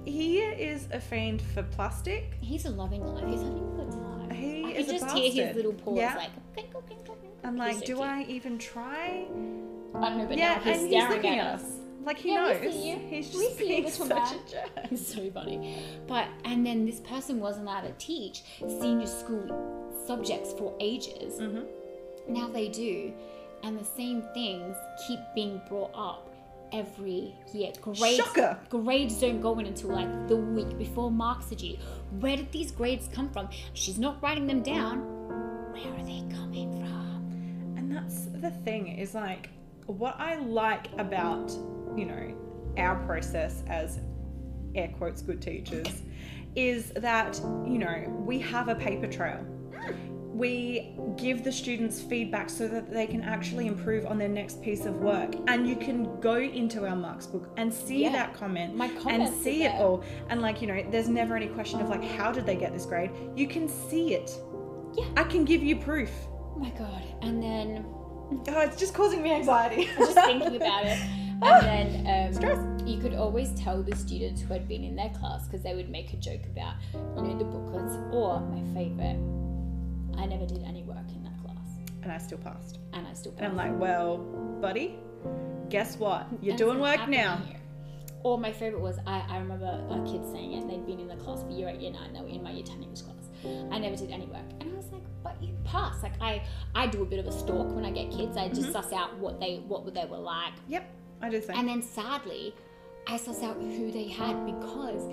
[0.06, 2.34] He is a fiend for plastic.
[2.41, 5.16] he's a loving life he's having a good time He i is can a just
[5.18, 5.56] hear his bastard.
[5.56, 6.16] little paws Yeah.
[6.16, 7.38] like crinkle, crinkle, crinkle.
[7.43, 7.99] I'm like, so do cute.
[7.99, 9.26] I even try?
[9.95, 11.64] I don't know, but yeah, now he's and he's staring looking at at us.
[11.64, 11.72] us.
[12.06, 12.74] Like he Yeah, we knows.
[12.74, 12.97] see you.
[12.97, 14.39] He's We just see you, being little such man.
[14.45, 14.70] a jerk.
[14.91, 15.78] It's so funny.
[16.08, 21.39] But and then this person wasn't allowed to teach senior school subjects for ages.
[21.39, 21.66] Mhm.
[22.28, 23.14] Now they do,
[23.64, 24.76] and the same things
[25.08, 26.30] keep being brought up
[26.74, 27.71] every year.
[27.82, 28.59] Grades, Shocker.
[28.69, 31.78] grades don't go in until like the week before marks are due.
[32.19, 33.49] Where did these grades come from?
[33.74, 34.99] She's not writing them down.
[35.71, 37.76] Where are they coming from?
[37.78, 39.49] And that's the thing is like
[39.86, 41.51] what I like about,
[41.95, 42.36] you know,
[42.78, 43.99] our process as
[44.76, 46.01] air quotes good teachers
[46.55, 49.45] is that, you know, we have a paper trail.
[50.34, 54.86] We give the students feedback so that they can actually improve on their next piece
[54.86, 55.36] of work.
[55.47, 58.11] And you can go into our marks book and see Yeah.
[58.13, 60.03] that comment My and see it all.
[60.29, 62.86] And like, you know, there's never any question of like, how did they get this
[62.86, 63.11] grade?
[63.36, 64.31] You can see it.
[64.95, 65.05] Yeah.
[65.17, 66.09] I can give you proof.
[66.55, 67.03] Oh my god.
[67.21, 67.86] And then
[68.47, 69.88] Oh, it's just causing me anxiety.
[69.91, 70.99] I'm just thinking about it.
[71.43, 72.59] And then um, Stress.
[72.88, 75.89] you could always tell the students who had been in their class because they would
[75.89, 77.97] make a joke about, you know, the booklets.
[78.13, 79.17] Or my favorite,
[80.18, 81.57] I never did any work in that class,
[82.03, 82.80] and I still passed.
[82.93, 83.32] and I still.
[83.34, 83.43] Passed.
[83.43, 84.18] And I'm like, well,
[84.61, 84.95] buddy,
[85.70, 86.28] guess what?
[86.41, 87.38] You're doing work now.
[87.38, 87.57] here.
[88.24, 90.68] Or my favorite was I, I remember a kid saying it.
[90.70, 92.14] They'd been in the class for year eight, year nine.
[92.14, 93.18] They were in my year ten English class.
[93.72, 96.41] I never did any work, and I was like, "But you passed." Like I,
[96.74, 98.38] I do a bit of a stalk when I get kids.
[98.38, 98.55] I Mm-hmm.
[98.55, 100.89] just suss out what they, what they were like, Yep,
[101.22, 101.57] I do the same.
[101.57, 102.55] And then sadly,
[103.07, 105.03] I suss out who they had because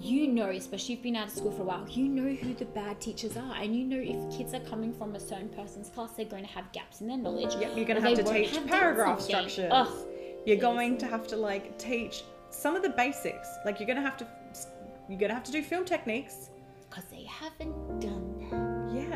[0.00, 2.54] you know, especially if you've been out of school for a while, you know who
[2.54, 3.54] the bad teachers are.
[3.56, 6.50] And you know if kids are coming from a certain person's class, they're going to
[6.50, 7.54] have gaps in their knowledge.
[7.56, 9.68] yep, you're going to have to teach have paragraph structures.
[9.70, 9.88] Ugh,
[10.46, 10.60] you're please.
[10.60, 13.48] going to have to like teach some of the basics.
[13.64, 14.26] Like you're going to have to,
[15.08, 16.50] you're going to have to do film techniques.
[16.88, 18.39] because they haven't done that.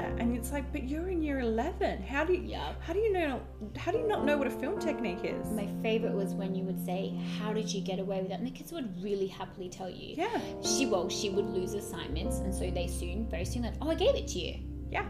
[0.04, 2.02] Yeah, and it's like, but you're in year 11.
[2.02, 2.42] How do you?
[2.42, 2.74] Yeah.
[2.80, 3.40] How do you know?
[3.76, 5.50] How do you not know what a film technique is?
[5.50, 8.38] My favorite was when you would say, How did you get away with that?
[8.38, 10.14] And the kids would really happily tell you.
[10.16, 13.90] Yeah, She, well, she would lose assignments, and so they soon, very soon, like, Oh,
[13.90, 14.58] I gave it to you.
[14.90, 15.06] yeah.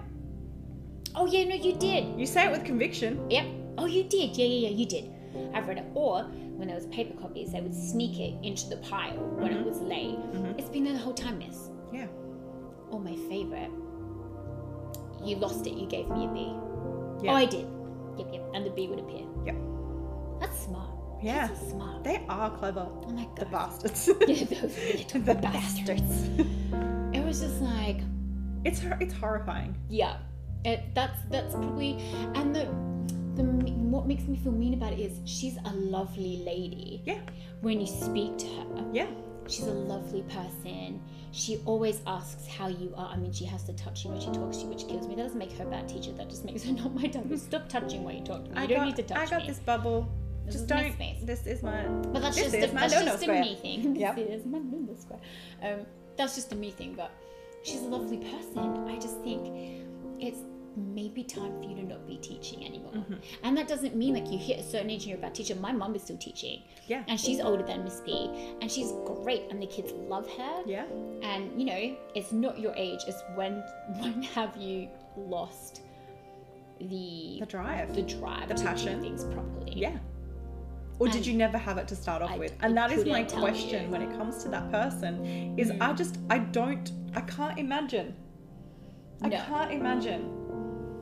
[1.16, 2.18] Oh, yeah, no, you did.
[2.18, 3.30] You say it with conviction.
[3.30, 3.46] Yep.
[3.78, 4.36] Oh, you did.
[4.36, 5.12] Yeah, yeah, yeah, you did.
[5.52, 5.84] I've read it.
[5.94, 6.24] Or
[6.56, 9.68] when there was paper copies, they would sneak it into the pile when it mm-hmm.
[9.68, 10.16] was late.
[10.16, 10.58] Mm-hmm.
[10.58, 11.70] It's been there the whole time, miss.
[11.92, 12.06] Yeah.
[12.90, 13.70] Or my favorite,
[15.24, 15.74] you lost it.
[15.74, 16.54] You gave me a B.
[17.24, 17.32] Yeah.
[17.32, 17.66] Oh, I did.
[18.18, 18.42] Yep, yep.
[18.54, 19.24] And the B would appear.
[19.46, 19.56] Yep.
[20.40, 20.90] That's smart.
[21.22, 21.50] Yeah.
[21.50, 22.04] Are smart.
[22.04, 22.86] They are clever.
[22.88, 24.08] Oh my The bastards.
[24.28, 26.02] Yeah, those little the bastards.
[26.02, 27.16] bastards.
[27.16, 27.98] It was just like,
[28.64, 29.74] It's it's horrifying.
[29.88, 30.16] yeah,
[30.64, 31.98] it, that's that's probably
[32.34, 32.64] and the
[33.36, 33.42] the
[33.94, 37.18] what makes me feel mean about it is she's a lovely lady Yeah.
[37.62, 38.84] when you speak to her.
[38.92, 39.06] Yeah.
[39.48, 41.02] She's a lovely person.
[41.32, 43.08] She always asks how you are.
[43.12, 45.14] I mean, she has to touch you when she talks to you, which kills me.
[45.14, 46.12] That doesn't make her a bad teacher.
[46.12, 47.24] That just makes her not my type.
[47.36, 48.56] Stop touching when you talk to me.
[48.56, 49.22] You I don't got, need to touch me.
[49.22, 49.48] I got me.
[49.48, 50.08] this bubble.
[50.46, 51.26] This Just don't.
[51.26, 51.84] This is my.
[51.86, 53.38] But that's just a, my that's just square.
[53.38, 53.96] a me thing.
[53.96, 54.16] Yep.
[54.16, 55.20] This is my no-no square.
[55.62, 55.86] Um,
[56.16, 56.94] that's just a me thing.
[56.94, 57.10] But
[57.62, 58.86] she's a lovely person.
[58.88, 59.84] I just think
[60.20, 60.38] it's
[60.76, 62.92] maybe time for you to not be teaching anymore.
[62.92, 63.14] Mm-hmm.
[63.42, 65.54] And that doesn't mean like you hit a certain age and you're a bad teacher.
[65.54, 66.62] My mom is still teaching.
[66.86, 67.04] Yeah.
[67.08, 68.30] And she's older than Miss B.
[68.60, 69.42] And she's great.
[69.50, 70.62] And the kids love her.
[70.66, 70.86] Yeah.
[71.22, 73.00] And you know, it's not your age.
[73.06, 73.62] It's when
[74.00, 75.82] when have you lost
[76.80, 77.94] the The drive.
[77.94, 79.00] the drive the passion.
[79.00, 79.72] things properly?
[79.76, 79.96] Yeah.
[81.00, 82.54] Or did you never have it to start off I- with?
[82.60, 83.88] And that is my question you.
[83.88, 83.90] Mm.
[83.90, 85.24] when it comes to that person
[85.58, 88.14] is I just I don't I can't imagine.
[89.22, 89.36] I No.
[89.46, 90.33] can't imagine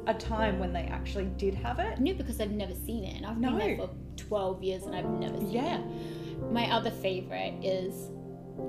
[0.07, 2.01] a time when they actually did have it.
[2.01, 3.17] No, because I've never seen it.
[3.17, 3.51] And I've No.
[3.51, 5.79] been there for 12 years and I've never seen Yeah.
[5.79, 6.53] it.
[6.53, 8.11] My other favorite is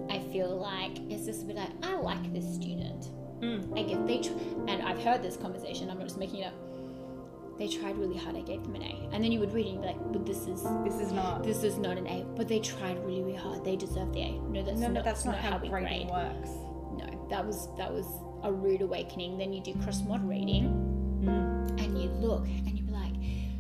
[0.10, 3.10] I feel like it's just a bit like, I like this student.
[3.42, 3.70] Mm.
[3.72, 6.54] Like if they, tr- and I've heard this conversation, I'm not just making it up.
[7.60, 9.10] They tried really hard, I gave them an A.
[9.12, 11.44] And then you would read it and be like, but this is, This is not
[11.44, 12.26] this is not an A.
[12.36, 13.64] But they tried really, really hard.
[13.66, 14.32] They deserve the A.
[14.40, 16.12] No, that's No, no, not, that's not how we grading grade.
[16.12, 16.50] works.
[16.98, 18.06] No, that was, that was
[18.44, 19.38] a rude awakening.
[19.38, 20.93] Then you do cross moderating
[21.24, 21.80] Mm.
[21.84, 23.14] and you look and you be like,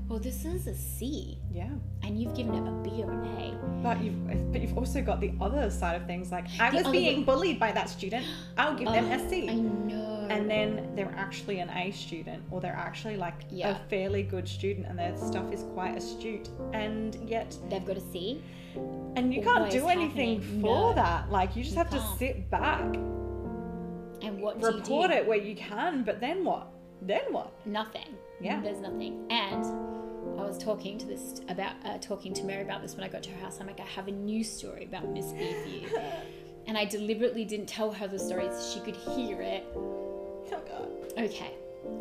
[0.07, 1.37] well, this is a C.
[1.51, 1.69] Yeah.
[2.03, 3.53] and you've given it a B or an A.
[3.81, 6.87] But you've but you've also got the other side of things like I The was
[6.89, 8.25] being way- bullied by that student.
[8.57, 9.49] I'll give them Oh, a C.
[9.49, 10.27] I know.
[10.29, 13.71] and then they're actually an A student, or they're actually like Yeah.
[13.71, 18.01] a fairly good student, and their stuff is quite astute, and yet, they've got a
[18.11, 18.41] C.
[19.15, 20.61] and you can't do anything happening?
[20.61, 20.93] for No.
[20.93, 21.31] that.
[21.31, 22.19] Like you just You have to can't.
[22.19, 22.81] sit back,
[24.21, 25.17] And what do you report do?
[25.17, 26.67] it where you can, but then what?
[27.05, 27.51] Then what?
[27.65, 28.15] Nothing.
[28.39, 28.61] Yeah.
[28.61, 29.25] There's nothing.
[29.29, 29.65] And
[30.39, 33.23] I was talking to this about uh, talking to Mary about this when I got
[33.23, 33.59] to her house.
[33.59, 36.01] I'm like, I have a new story about Miss B for you.
[36.67, 39.65] and I deliberately didn't tell her the story so she could hear it.
[39.75, 40.89] Oh God.
[41.17, 41.53] Okay.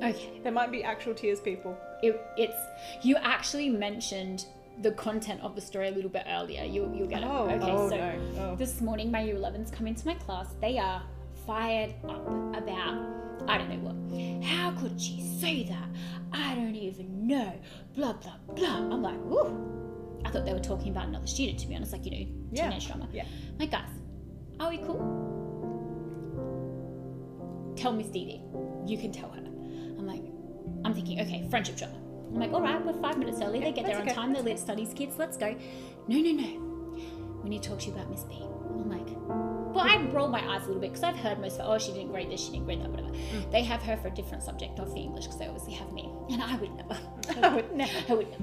[0.02, 0.40] Okay.
[0.42, 1.76] There might be actual tears, people.
[2.02, 2.56] It, it's
[3.02, 4.46] you actually mentioned
[4.80, 6.64] the content of the story a little bit earlier.
[6.64, 7.28] You you'll get it.
[7.28, 7.70] Oh, okay.
[7.70, 8.20] oh so no.
[8.38, 8.56] Oh.
[8.56, 10.46] This morning, my year 11s come into my class.
[10.60, 11.02] They are
[11.46, 14.44] fired up about, I don't know what.
[14.44, 15.88] How could she say that?
[16.32, 17.52] I don't even know.
[17.94, 18.76] Blah, blah, blah.
[18.76, 20.20] I'm like, whoo.
[20.24, 22.64] I thought they were talking about another student, to be honest, like, you know, Yeah.
[22.68, 23.08] teenage drama.
[23.12, 23.24] Yeah.
[23.58, 23.88] My guys,
[24.60, 25.00] are we cool?
[27.76, 28.42] Tell Miss Dee Dee.
[28.86, 29.40] You can tell her.
[29.40, 30.22] I'm like,
[30.84, 31.96] I'm thinking, okay, friendship drama.
[32.28, 33.58] I'm like, all right, we're five minutes early.
[33.58, 34.32] Yeah, they get there on okay, time.
[34.32, 35.16] They're lit studies kids.
[35.18, 35.54] Let's go.
[36.08, 36.71] No, no, no.
[37.42, 38.38] We need to talk to you about Miss B.
[38.40, 39.08] I'm like,
[39.74, 41.92] well, I roll my eyes a little bit because I've heard most of, oh, she
[41.92, 43.08] didn't grade this, she didn't grade that, whatever.
[43.08, 43.50] Mm.
[43.50, 46.10] They have her for a different subject, not for English, because they obviously have me.
[46.30, 46.98] And I would never.
[47.42, 47.92] I would never.
[48.08, 48.42] I would never.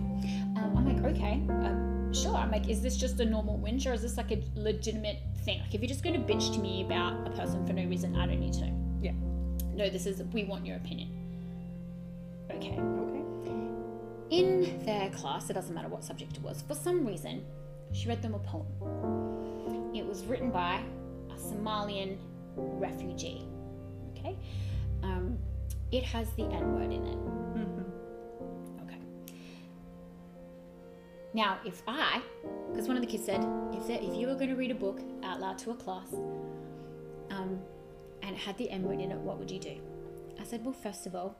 [0.59, 2.35] Um, I'm like, okay, um, sure.
[2.35, 5.59] I'm like, is this just a normal whinge or is this like a legitimate thing?
[5.59, 8.15] Like, if you're just going to bitch to me about a person for no reason,
[8.15, 8.99] I don't need to know.
[9.01, 9.13] Yeah.
[9.73, 11.09] No, this is, we want your opinion.
[12.51, 12.77] Okay.
[12.79, 13.19] Okay.
[14.31, 17.45] In their class, it doesn't matter what subject it was, for some reason,
[17.91, 18.67] she read them a poem.
[19.95, 20.81] It was written by
[21.29, 22.17] a Somalian
[22.55, 23.45] refugee.
[24.11, 24.37] Okay?
[25.03, 25.37] Um,
[25.91, 27.15] it has the N word in it.
[27.15, 28.99] hmm Okay.
[31.33, 32.21] Now, if I,
[32.71, 35.01] because one of the kids said, if, if you were going to read a book
[35.23, 36.13] out loud to a class
[37.31, 37.59] um,
[38.21, 39.77] and it had the N word in it, what would you do?
[40.39, 41.35] I said, well, first of all,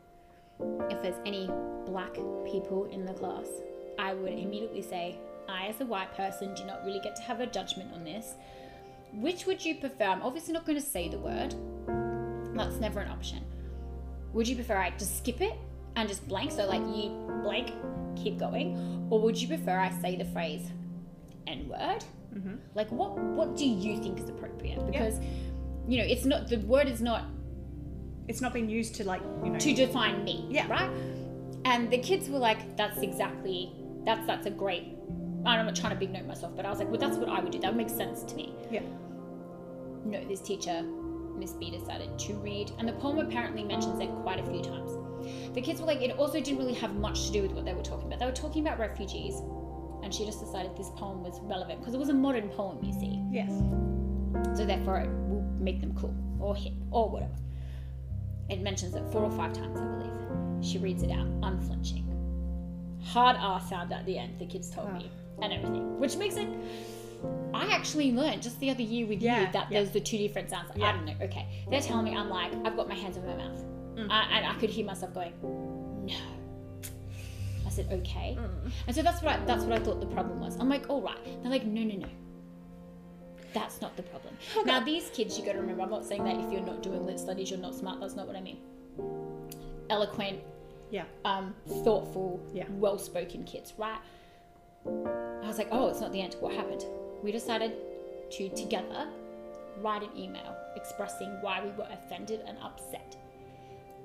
[0.90, 1.48] if there's any
[1.86, 2.14] black
[2.46, 3.48] people in the class,
[3.98, 5.18] I would immediately say,
[5.50, 8.36] I, as a white person, do not really get to have a judgment on this.
[9.14, 10.06] Which would you prefer?
[10.06, 11.56] I'm obviously not going to say the word.
[12.56, 13.44] That's never an option.
[14.34, 15.54] Would you prefer I just skip it
[15.96, 16.52] and just blank?
[16.52, 17.10] So, like, you
[17.44, 17.74] blank,
[18.16, 19.08] keep going?
[19.10, 20.70] Or would you prefer I say the phrase
[21.48, 22.04] N word?
[22.34, 24.86] hmm Like, what, what do you think is appropriate?
[24.86, 25.20] Because,
[25.88, 27.24] you know, it's not, the word is not
[28.28, 29.58] It's not been used to like you know.
[29.60, 30.46] to define me.
[30.52, 30.68] Yeah.
[30.70, 30.92] Right?
[31.66, 33.74] And the kids were like, that's exactly,
[34.06, 34.99] that's, that's a great,
[35.46, 37.40] I'm not trying to big note myself, but I was like, well, that's what I
[37.40, 37.60] would do.
[37.60, 38.54] That would make sense to me.
[38.70, 38.82] Yeah.
[40.06, 40.82] No, this teacher,
[41.38, 44.92] Miss B, decided to read, and the poem apparently mentions it quite a few times.
[45.54, 47.74] The kids were like, it also didn't really have much to do with what they
[47.74, 48.20] were talking about.
[48.20, 49.42] They were talking about refugees,
[50.04, 52.94] and she just decided this poem was relevant because it was a modern poem, you
[52.94, 53.22] see.
[53.32, 53.52] Yes.
[54.58, 57.36] So therefore, it will make them cool or hip or whatever.
[58.50, 60.66] It mentions it four or five times, I believe.
[60.66, 62.06] She reads it out, unflinching.
[63.04, 64.40] hard R sound at the end.
[64.40, 65.12] The kids told me
[65.42, 66.48] and everything, which makes it.
[67.54, 69.80] I actually learned just the other year with Yeah, you that yeah.
[69.80, 70.70] there's the two different sounds.
[70.76, 70.92] I Yeah.
[70.94, 71.16] don't know.
[71.22, 73.64] Okay, they're telling me I'm like I've got my hands over my mouth,
[73.96, 74.08] Mm.
[74.10, 75.34] I, and I could hear myself going,
[76.06, 76.16] no.
[77.66, 78.72] I said okay, Mm.
[78.88, 80.56] and so that's what I, that's what I thought the problem was.
[80.60, 81.18] I'm like, all right.
[81.42, 82.08] They're like, no, no, no.
[83.54, 84.36] That's not the problem.
[84.66, 85.82] Now these kids, you got to remember.
[85.82, 88.00] I'm not saying that if you're not doing lit studies, you're not smart.
[88.00, 88.58] That's not what I mean.
[89.90, 90.40] Eloquent,
[90.92, 91.06] Yeah.
[91.26, 92.66] um, thoughtful, Yeah.
[92.70, 94.00] well-spoken kids, right?
[94.86, 96.36] I was like, oh, it's not the end.
[96.40, 96.86] What happened?
[97.24, 97.74] We decided
[98.32, 99.08] to together
[99.82, 103.18] write an email expressing why we were offended and upset.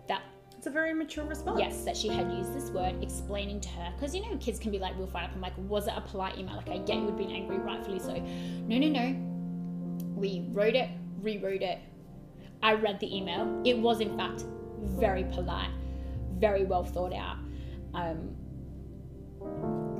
[0.08, 0.22] That
[0.56, 1.58] It's a very mature response.
[1.60, 4.70] yes, that she had used this word, explaining to her because you know kids can
[4.70, 5.30] be like, we'll fight up.
[5.34, 6.56] I'm like, was it a polite email?
[6.56, 8.14] Like I get you would be angry, rightfully so.
[8.14, 9.16] No, no, no.
[10.14, 10.88] We wrote it,
[11.20, 11.78] rewrote it.
[12.62, 13.62] I read the email.
[13.64, 14.44] It was in fact
[14.82, 15.70] very polite,
[16.38, 17.36] very well thought out.
[17.94, 18.34] Um,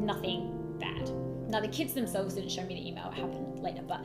[0.05, 0.51] nothing.
[1.55, 3.07] Now the kids themselves didn't show me the email.
[3.11, 4.01] It happened later, but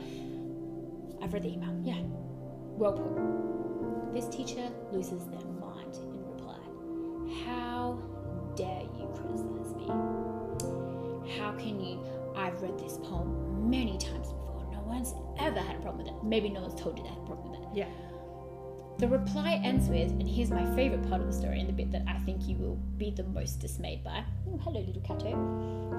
[1.20, 1.76] I've read the email.
[1.82, 2.00] Yeah,
[2.78, 4.14] well put.
[4.14, 6.60] This teacher loses their mind in reply.
[7.44, 7.98] How
[8.54, 9.86] dare you criticize me?
[11.40, 11.98] How can you?
[12.36, 14.68] I've read this poem many times before.
[14.70, 16.22] No one's ever had a problem with it.
[16.22, 17.68] Maybe no one's told you they had a problem with it.
[17.74, 17.88] Yeah.
[18.98, 21.90] The reply ends with, and here's my favorite part of the story, and the bit
[21.90, 24.22] that I think you will be the most dismayed by.
[24.48, 25.34] Oh, hello, little catto.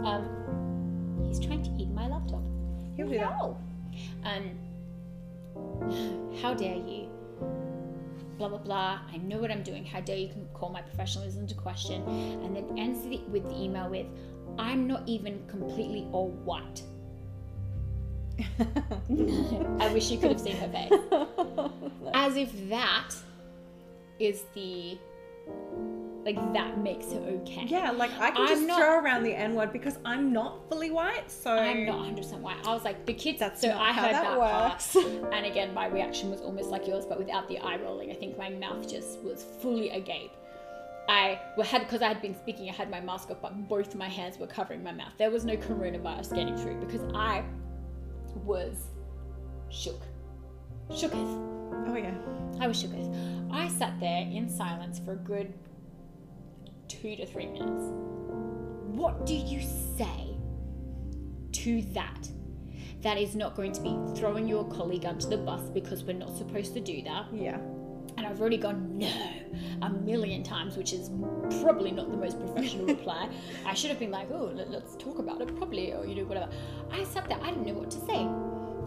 [0.06, 0.81] Um,
[1.28, 2.44] he's trying to eat my laptop.
[2.96, 3.40] He'll do that.
[4.24, 4.58] Um,
[6.42, 7.10] how dare you?
[8.38, 9.00] Blah blah blah.
[9.12, 9.86] I know what I'm doing.
[9.86, 12.04] How dare you call my professionalism into question?
[12.44, 14.08] And then ends the, with the email with,
[14.58, 16.82] "I'm not even completely all white."
[19.80, 20.92] I wish you could have seen her face.
[22.14, 23.14] As if that
[24.20, 24.98] is the
[26.24, 27.66] like that makes it okay.
[27.66, 30.70] Yeah, like I can I'm just not- throw around the N word because I'm not
[30.70, 32.58] fully white, so I'm not 100% white.
[32.66, 33.40] I was like, the kids.
[33.40, 34.94] That's so I how heard that that, works.
[34.94, 38.12] part, and again, my reaction was almost like yours, but without the eye rolling.
[38.12, 40.32] I think my mouth just was fully agape.
[41.10, 43.96] I well, had because I had been speaking, I had my mask off, but both
[43.96, 45.14] my hands were covering my mouth.
[45.18, 47.44] There was no coronavirus getting through because I
[48.46, 48.76] was
[49.70, 50.02] shook,
[50.90, 51.61] shooketh.
[51.88, 52.16] Oh yeah.
[52.60, 53.52] I was shooketh.
[53.52, 55.54] I sat there in silence for a good
[56.88, 57.86] two to three minutes.
[58.96, 59.62] What do you
[59.98, 60.38] say
[61.54, 62.30] to that?
[63.02, 66.38] That is not going to be throwing your colleague under the bus because we're not
[66.38, 67.26] supposed to do that.
[67.34, 67.58] Yeah.
[68.18, 69.32] And I've already gone no
[69.82, 71.10] a million times, which is
[71.62, 73.30] probably not the most professional reply.
[73.66, 76.26] I should have been like, oh, let, us talk about it properly, or you know,
[76.26, 76.52] whatever.
[76.92, 78.28] I sat there, I didn't know what to say.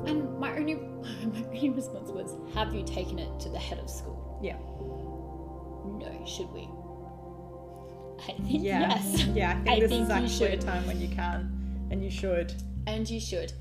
[0.06, 0.74] And my only,
[1.24, 4.38] my only response was, have you taken it to the head of school?
[4.42, 4.56] Yeah.
[5.98, 6.68] No, should we?
[8.22, 8.80] I think Yeah.
[8.80, 9.24] yes.
[9.34, 12.02] Yeah, I think I this think is you actually a time when you can and
[12.02, 12.54] you should.
[12.86, 13.52] And you should.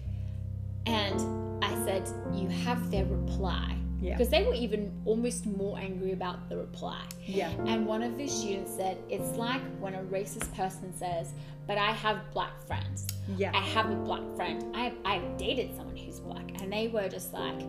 [0.85, 3.77] And I said, you have their reply.
[4.03, 4.17] Yeah.
[4.17, 7.01] Because they were even almost more angry about the reply.
[7.25, 7.51] Yeah.
[7.65, 11.31] And one of the students said, it's like when a racist person says,
[11.67, 13.07] but I have black friends.
[13.37, 13.51] Yeah.
[13.53, 14.75] I have a black friend.
[14.75, 16.61] I, I've dated someone who's black.
[16.61, 17.61] And they were just like,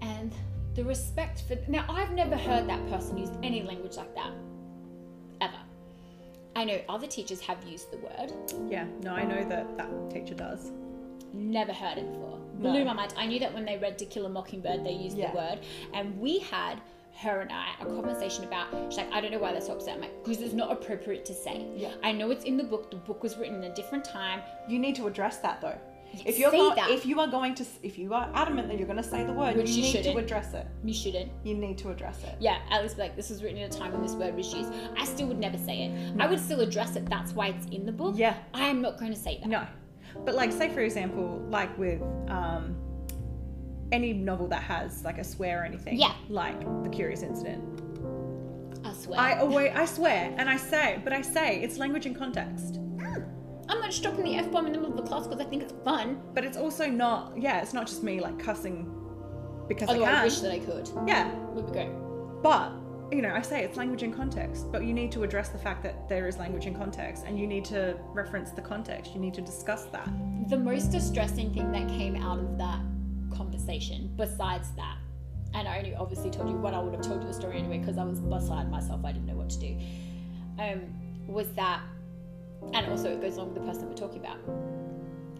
[0.00, 0.34] and
[0.74, 1.56] the respect for.
[1.68, 4.32] Now, I've never heard that person use any language like that.
[5.40, 5.60] Ever.
[6.56, 8.32] I know other teachers have used the word.
[8.68, 8.86] Yeah.
[9.02, 10.72] No, I know that that teacher does.
[11.32, 12.35] Never heard it before.
[12.58, 12.84] No.
[12.84, 13.14] My mind.
[13.16, 15.30] I knew that when they read To Kill a Mockingbird, they used Yeah.
[15.30, 15.58] the word.
[15.94, 16.80] And we had,
[17.18, 19.94] her and I, a conversation about, she's like, I don't know why they're so upset.
[19.94, 21.66] I'm like, because it's not appropriate to say.
[21.74, 21.92] Yeah.
[22.02, 22.90] I know it's in the book.
[22.90, 24.40] The book was written in a different time.
[24.68, 25.78] You need to address that though.
[26.24, 28.86] If you're say go- if you are going to if you are adamant that you're
[28.86, 30.66] going to say the word, Which you you need to address it.
[30.84, 31.30] You shouldn't.
[31.42, 32.36] You need to address it.
[32.38, 34.72] Yeah, at least like, this was written in a time when this word was used.
[34.96, 36.20] I still would never say it.
[36.20, 37.06] I would still address it.
[37.10, 38.14] That's why it's in the book.
[38.16, 38.36] Yeah.
[38.54, 39.48] I am not going to say that.
[39.48, 39.66] No.
[40.24, 42.76] But like say for example, like with um
[43.92, 45.96] any novel that has like a swear or anything.
[45.98, 46.12] Yeah.
[46.28, 47.62] Like The Curious Incident.
[48.84, 49.20] I swear.
[49.20, 52.80] I always I swear and I say, but I say it's language in context.
[53.68, 55.48] I'm not just dropping the F bomb in the middle of the class because I
[55.48, 56.20] think it's fun.
[56.34, 58.92] But it's also not yeah, it's not just me like cussing
[59.68, 60.24] because Although I I can.
[60.24, 60.88] wish that I could.
[61.06, 61.32] yeah.
[61.54, 61.90] Would be great.
[62.42, 62.70] But
[63.10, 65.82] you know, I say it's language in context, but you need to address the fact
[65.84, 69.14] that there is language in context and you need to reference the context.
[69.14, 70.08] You need to discuss that.
[70.48, 72.80] The most distressing thing that came out of that
[73.32, 74.98] conversation, besides that,
[75.54, 77.78] and I only obviously told you what I would have told you the story anyway
[77.78, 79.78] because I was beside myself, I didn't know what to do,
[80.58, 80.80] um,
[81.26, 81.80] was that,
[82.72, 84.38] and also it goes along with the person we're talking about,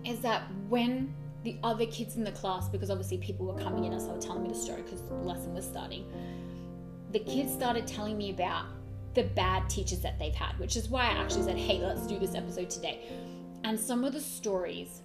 [0.05, 1.12] is that when
[1.43, 4.21] the other kids in the class, because obviously people were coming in as they were
[4.21, 6.05] telling me the story because the lesson was starting,
[7.13, 8.67] the kids started telling me about
[9.15, 12.19] the bad teachers that they've had, which is why I actually said, hey, let's do
[12.19, 13.01] this episode today.
[13.65, 15.03] And some of the stories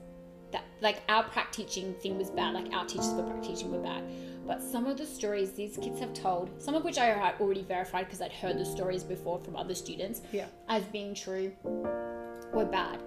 [0.52, 3.80] that, like, our prac teaching thing was bad, like, our teachers for prac teaching were
[3.80, 4.04] bad.
[4.45, 7.62] But some of the stories these kids have told, some of which I had already
[7.62, 10.47] verified because I'd heard the stories before from other students Yeah.
[10.68, 12.99] as being true, were bad.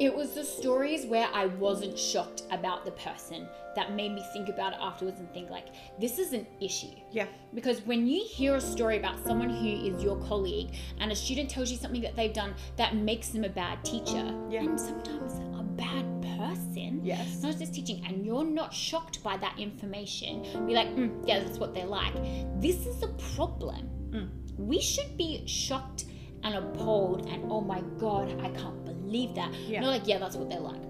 [0.00, 4.48] It was the stories where I wasn't shocked about the person that made me think
[4.48, 5.66] about it afterwards and think, like,
[6.00, 6.88] this is an issue.
[7.12, 7.26] Yeah.
[7.54, 11.48] Because when you hear a story about someone who is your colleague and a student
[11.48, 14.64] tells you something that they've done that makes them a bad teacher, Yeah.
[14.64, 16.04] and sometimes a bad
[16.38, 17.40] person, Yes.
[17.42, 21.58] not just teaching, and you're not shocked by that information, be like, mm, yeah, that's
[21.58, 22.14] what they're like.
[22.60, 23.88] This is a problem.
[24.10, 24.58] Mm.
[24.58, 26.06] We should be shocked
[26.42, 29.52] and appalled and oh my god, I can't believe that.
[29.54, 29.80] Yeah.
[29.80, 30.80] Not like, yeah, that's what they're like.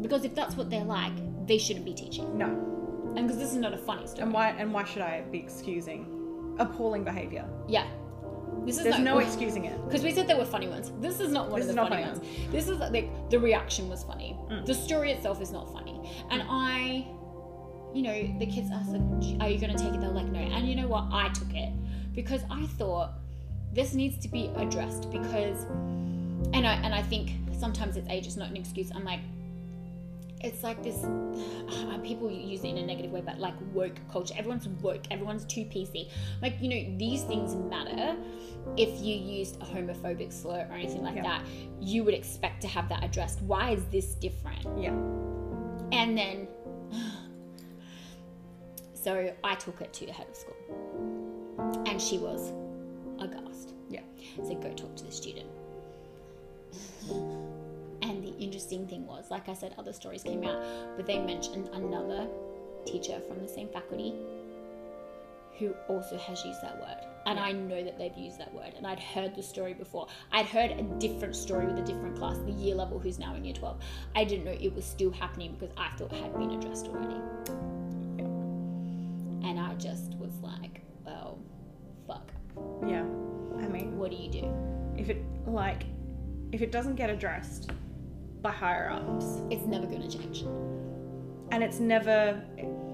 [0.00, 1.12] Because if that's what they're like,
[1.46, 2.36] they shouldn't be teaching.
[2.36, 2.46] No.
[3.16, 4.22] And because this is not a funny story.
[4.24, 7.44] And why and why should I be excusing appalling behavior?
[7.68, 7.86] Yeah.
[8.64, 9.84] This is There's not no excusing it.
[9.86, 10.92] because we said there were funny ones.
[11.00, 12.52] This is not one This of is the not funny, funny ones.
[12.52, 14.36] This is like the reaction was funny.
[14.50, 14.66] Mm.
[14.66, 15.94] The story itself is not funny.
[16.30, 17.06] And I,
[17.94, 20.40] you know, the kids asked, like, "Are you going to take it?" They're like, "No."
[20.40, 21.04] And you know what?
[21.12, 21.72] I took it
[22.14, 23.12] because I thought
[23.72, 25.64] this needs to be addressed because,
[26.52, 28.90] and I and I think sometimes it's age is not an excuse.
[28.94, 29.20] I'm like,
[30.42, 34.34] it's like this uh, people use it in a negative way but like woke culture.
[34.36, 35.02] Everyone's woke.
[35.10, 36.08] Everyone's too pc.
[36.42, 38.16] Like you know these things matter
[38.76, 41.22] if you used a homophobic slur or anything like Yeah.
[41.22, 41.42] that.
[41.80, 43.40] You would expect to have that addressed.
[43.42, 44.66] Why is this different?
[44.78, 44.90] Yeah.
[45.92, 46.48] and then
[48.94, 50.56] so i took it to the head of school.
[51.86, 52.52] And she was
[53.20, 53.72] aghast.
[53.88, 54.00] Yeah.
[54.44, 55.46] so go talk to the student
[58.02, 60.62] and the interesting thing was, like I said, other stories came out,
[60.96, 62.26] but they mentioned another
[62.84, 64.14] teacher from the same faculty
[65.58, 66.98] who also has used that word.
[67.24, 68.74] And I know that they've used that word.
[68.76, 70.06] And I'd heard the story before.
[70.30, 73.44] I'd heard a different story with a different class, the year level who's now in
[73.44, 73.80] year 12.
[74.14, 77.16] I didn't know it was still happening because I thought it had been addressed already.
[79.48, 81.38] And I just was like, well,
[82.06, 82.30] fuck.
[82.86, 83.02] Yeah.
[83.58, 84.52] I mean, What do you do?
[84.96, 85.84] if it like
[86.52, 87.70] if it doesn't get addressed
[88.42, 90.42] by higher ups It's never going to change.
[91.52, 92.42] and it's never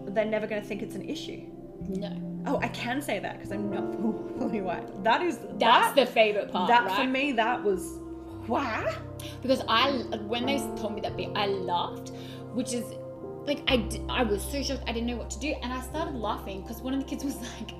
[0.09, 1.43] they're never going to think it's an issue.
[1.89, 2.43] No.
[2.47, 3.93] Oh, I can say that because I'm not
[4.39, 5.03] fully white.
[5.05, 6.97] That is That's that, the favorite part, that right?
[6.97, 7.99] for me that was
[8.47, 8.95] why.
[9.43, 9.91] because I
[10.27, 12.11] when they told me that bit, I laughed,
[12.55, 12.85] which is
[13.47, 16.15] like I, I was so shocked I didn't know what to do, and I started
[16.15, 17.73] laughing because one of the kids was like,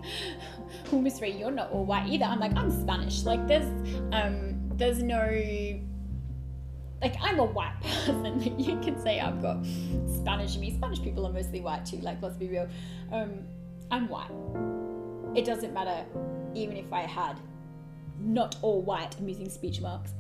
[0.93, 3.25] "Oh, Miss Ray, you're not all white either." I'm like, "I'm Spanish.
[3.25, 3.67] Like, there's
[4.13, 4.52] um,
[4.83, 5.81] there's no."
[7.01, 8.59] Like I'm a white person.
[8.59, 9.65] You can say I've got
[10.15, 10.75] Spanish in me.
[10.75, 11.99] Spanish people are mostly white too.
[11.99, 12.69] Like let's be real.
[13.11, 13.41] Um,
[13.91, 14.31] I'm white.
[15.37, 16.05] It doesn't matter,
[16.55, 17.39] even if I had
[18.21, 19.17] not all white.
[19.19, 20.13] I'm using speech marks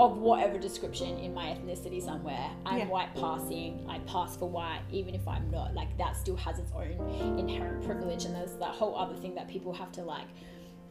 [0.00, 2.50] of whatever description in my ethnicity somewhere.
[2.64, 2.86] I'm Yeah.
[2.88, 5.74] white passing, I pass for white, even if I'm not.
[5.74, 9.48] Like that still has its own inherent privilege, and there's that whole other thing that
[9.48, 10.28] people have to like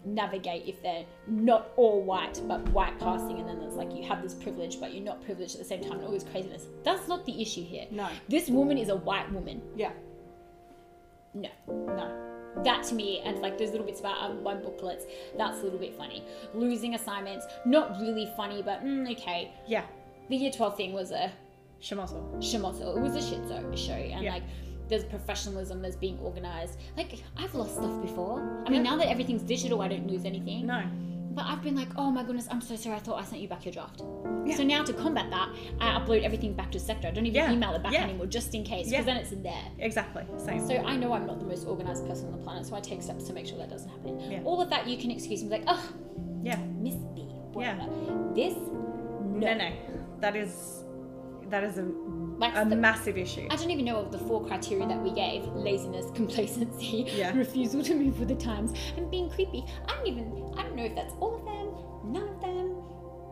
[0.05, 4.21] navigate if they're not all white but white passing, and then there's like you have
[4.21, 6.67] this privilege but you're not privileged at the same time, and all this craziness.
[6.83, 7.85] That's not the issue here.
[7.91, 8.07] No.
[8.27, 9.61] This woman is a white woman.
[9.75, 9.91] Yeah.
[11.33, 12.61] No No.
[12.63, 15.05] that to me and like those little bits about um, my booklets
[15.37, 16.23] that's a little bit funny
[16.53, 19.85] losing assignments not really funny but mm, okay Yeah.
[20.29, 21.31] the year 12 thing was a
[21.81, 22.35] Shamoso.
[22.37, 23.39] shamoto it was a shit
[23.77, 24.33] show and Yeah.
[24.33, 24.43] like
[24.89, 28.91] there's professionalism there's being organized like i've lost stuff before i mean Yeah.
[28.91, 30.83] now that everything's digital i don't lose anything No.
[31.31, 33.47] but i've been like oh my goodness i'm so sorry i thought i sent you
[33.47, 34.01] back your draft
[34.45, 34.57] Yeah.
[34.57, 37.51] so now to combat that i upload everything back to SEQTA i don't even Yeah.
[37.51, 38.03] email it back Yeah.
[38.03, 40.23] anymore just in case because then it's in there Exactly.
[40.37, 40.65] Same.
[40.67, 43.01] so I know I'm not the most organized person on the planet, so I take
[43.01, 44.19] steps to make sure that doesn't happen.
[44.31, 44.41] Yeah.
[44.45, 45.83] All of that you can excuse me like, oh,
[46.43, 46.57] yeah.
[46.85, 47.25] Miss B,
[47.57, 47.75] Yeah.
[48.35, 49.39] This, no.
[49.39, 49.69] No, no.
[50.19, 50.83] That is
[51.49, 51.83] that is a,
[52.39, 53.47] That's a the- massive issue.
[53.49, 57.35] I don't even know of the four criteria that we gave: laziness, complacency, Yeah.
[57.35, 59.63] refusal to move with the times, and being creepy.
[59.87, 60.53] I don't even.
[60.57, 62.75] I don't know if that's all of them, none of them.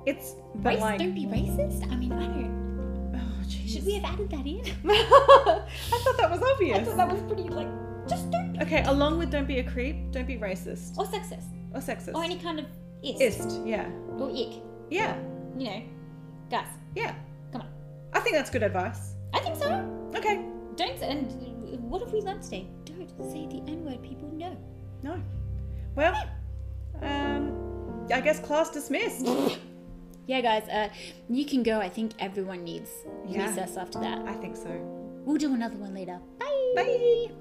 [0.05, 1.83] It's Race, like don't be racist.
[1.91, 3.13] I mean, I don't.
[3.15, 3.73] oh, jeez.
[3.73, 4.61] Should we have added that in?
[4.89, 6.79] I thought that was obvious.
[6.79, 7.67] I thought that was pretty like
[8.07, 11.79] just don't Okay, along with don't be a creep, don't be racist or sexist or
[11.81, 12.15] sexist.
[12.15, 12.65] or any kind of
[13.03, 13.87] ist, Ist, yeah.
[14.17, 14.61] or ick.
[14.89, 15.15] Yeah.
[15.57, 15.81] You know,
[16.49, 17.13] guys, Yeah.
[18.13, 19.15] I think that's good advice.
[19.33, 19.69] I think so.
[20.15, 20.45] Okay.
[20.75, 21.31] Don't and
[21.89, 22.67] what have we learned today?
[22.85, 24.29] Don't say the N word, people.
[24.33, 24.55] No.
[25.03, 25.21] No.
[25.95, 26.15] Well,
[27.01, 27.57] um
[28.13, 29.25] I guess class dismissed.
[30.27, 30.89] Yeah, guys, uh,
[31.29, 31.79] you can go.
[31.79, 32.89] I think everyone needs
[33.27, 33.47] Yeah.
[33.47, 34.19] recess after that.
[34.27, 34.69] I think so.
[35.25, 36.19] We'll do another one later.
[36.39, 36.73] Bye.
[36.75, 37.31] Bye.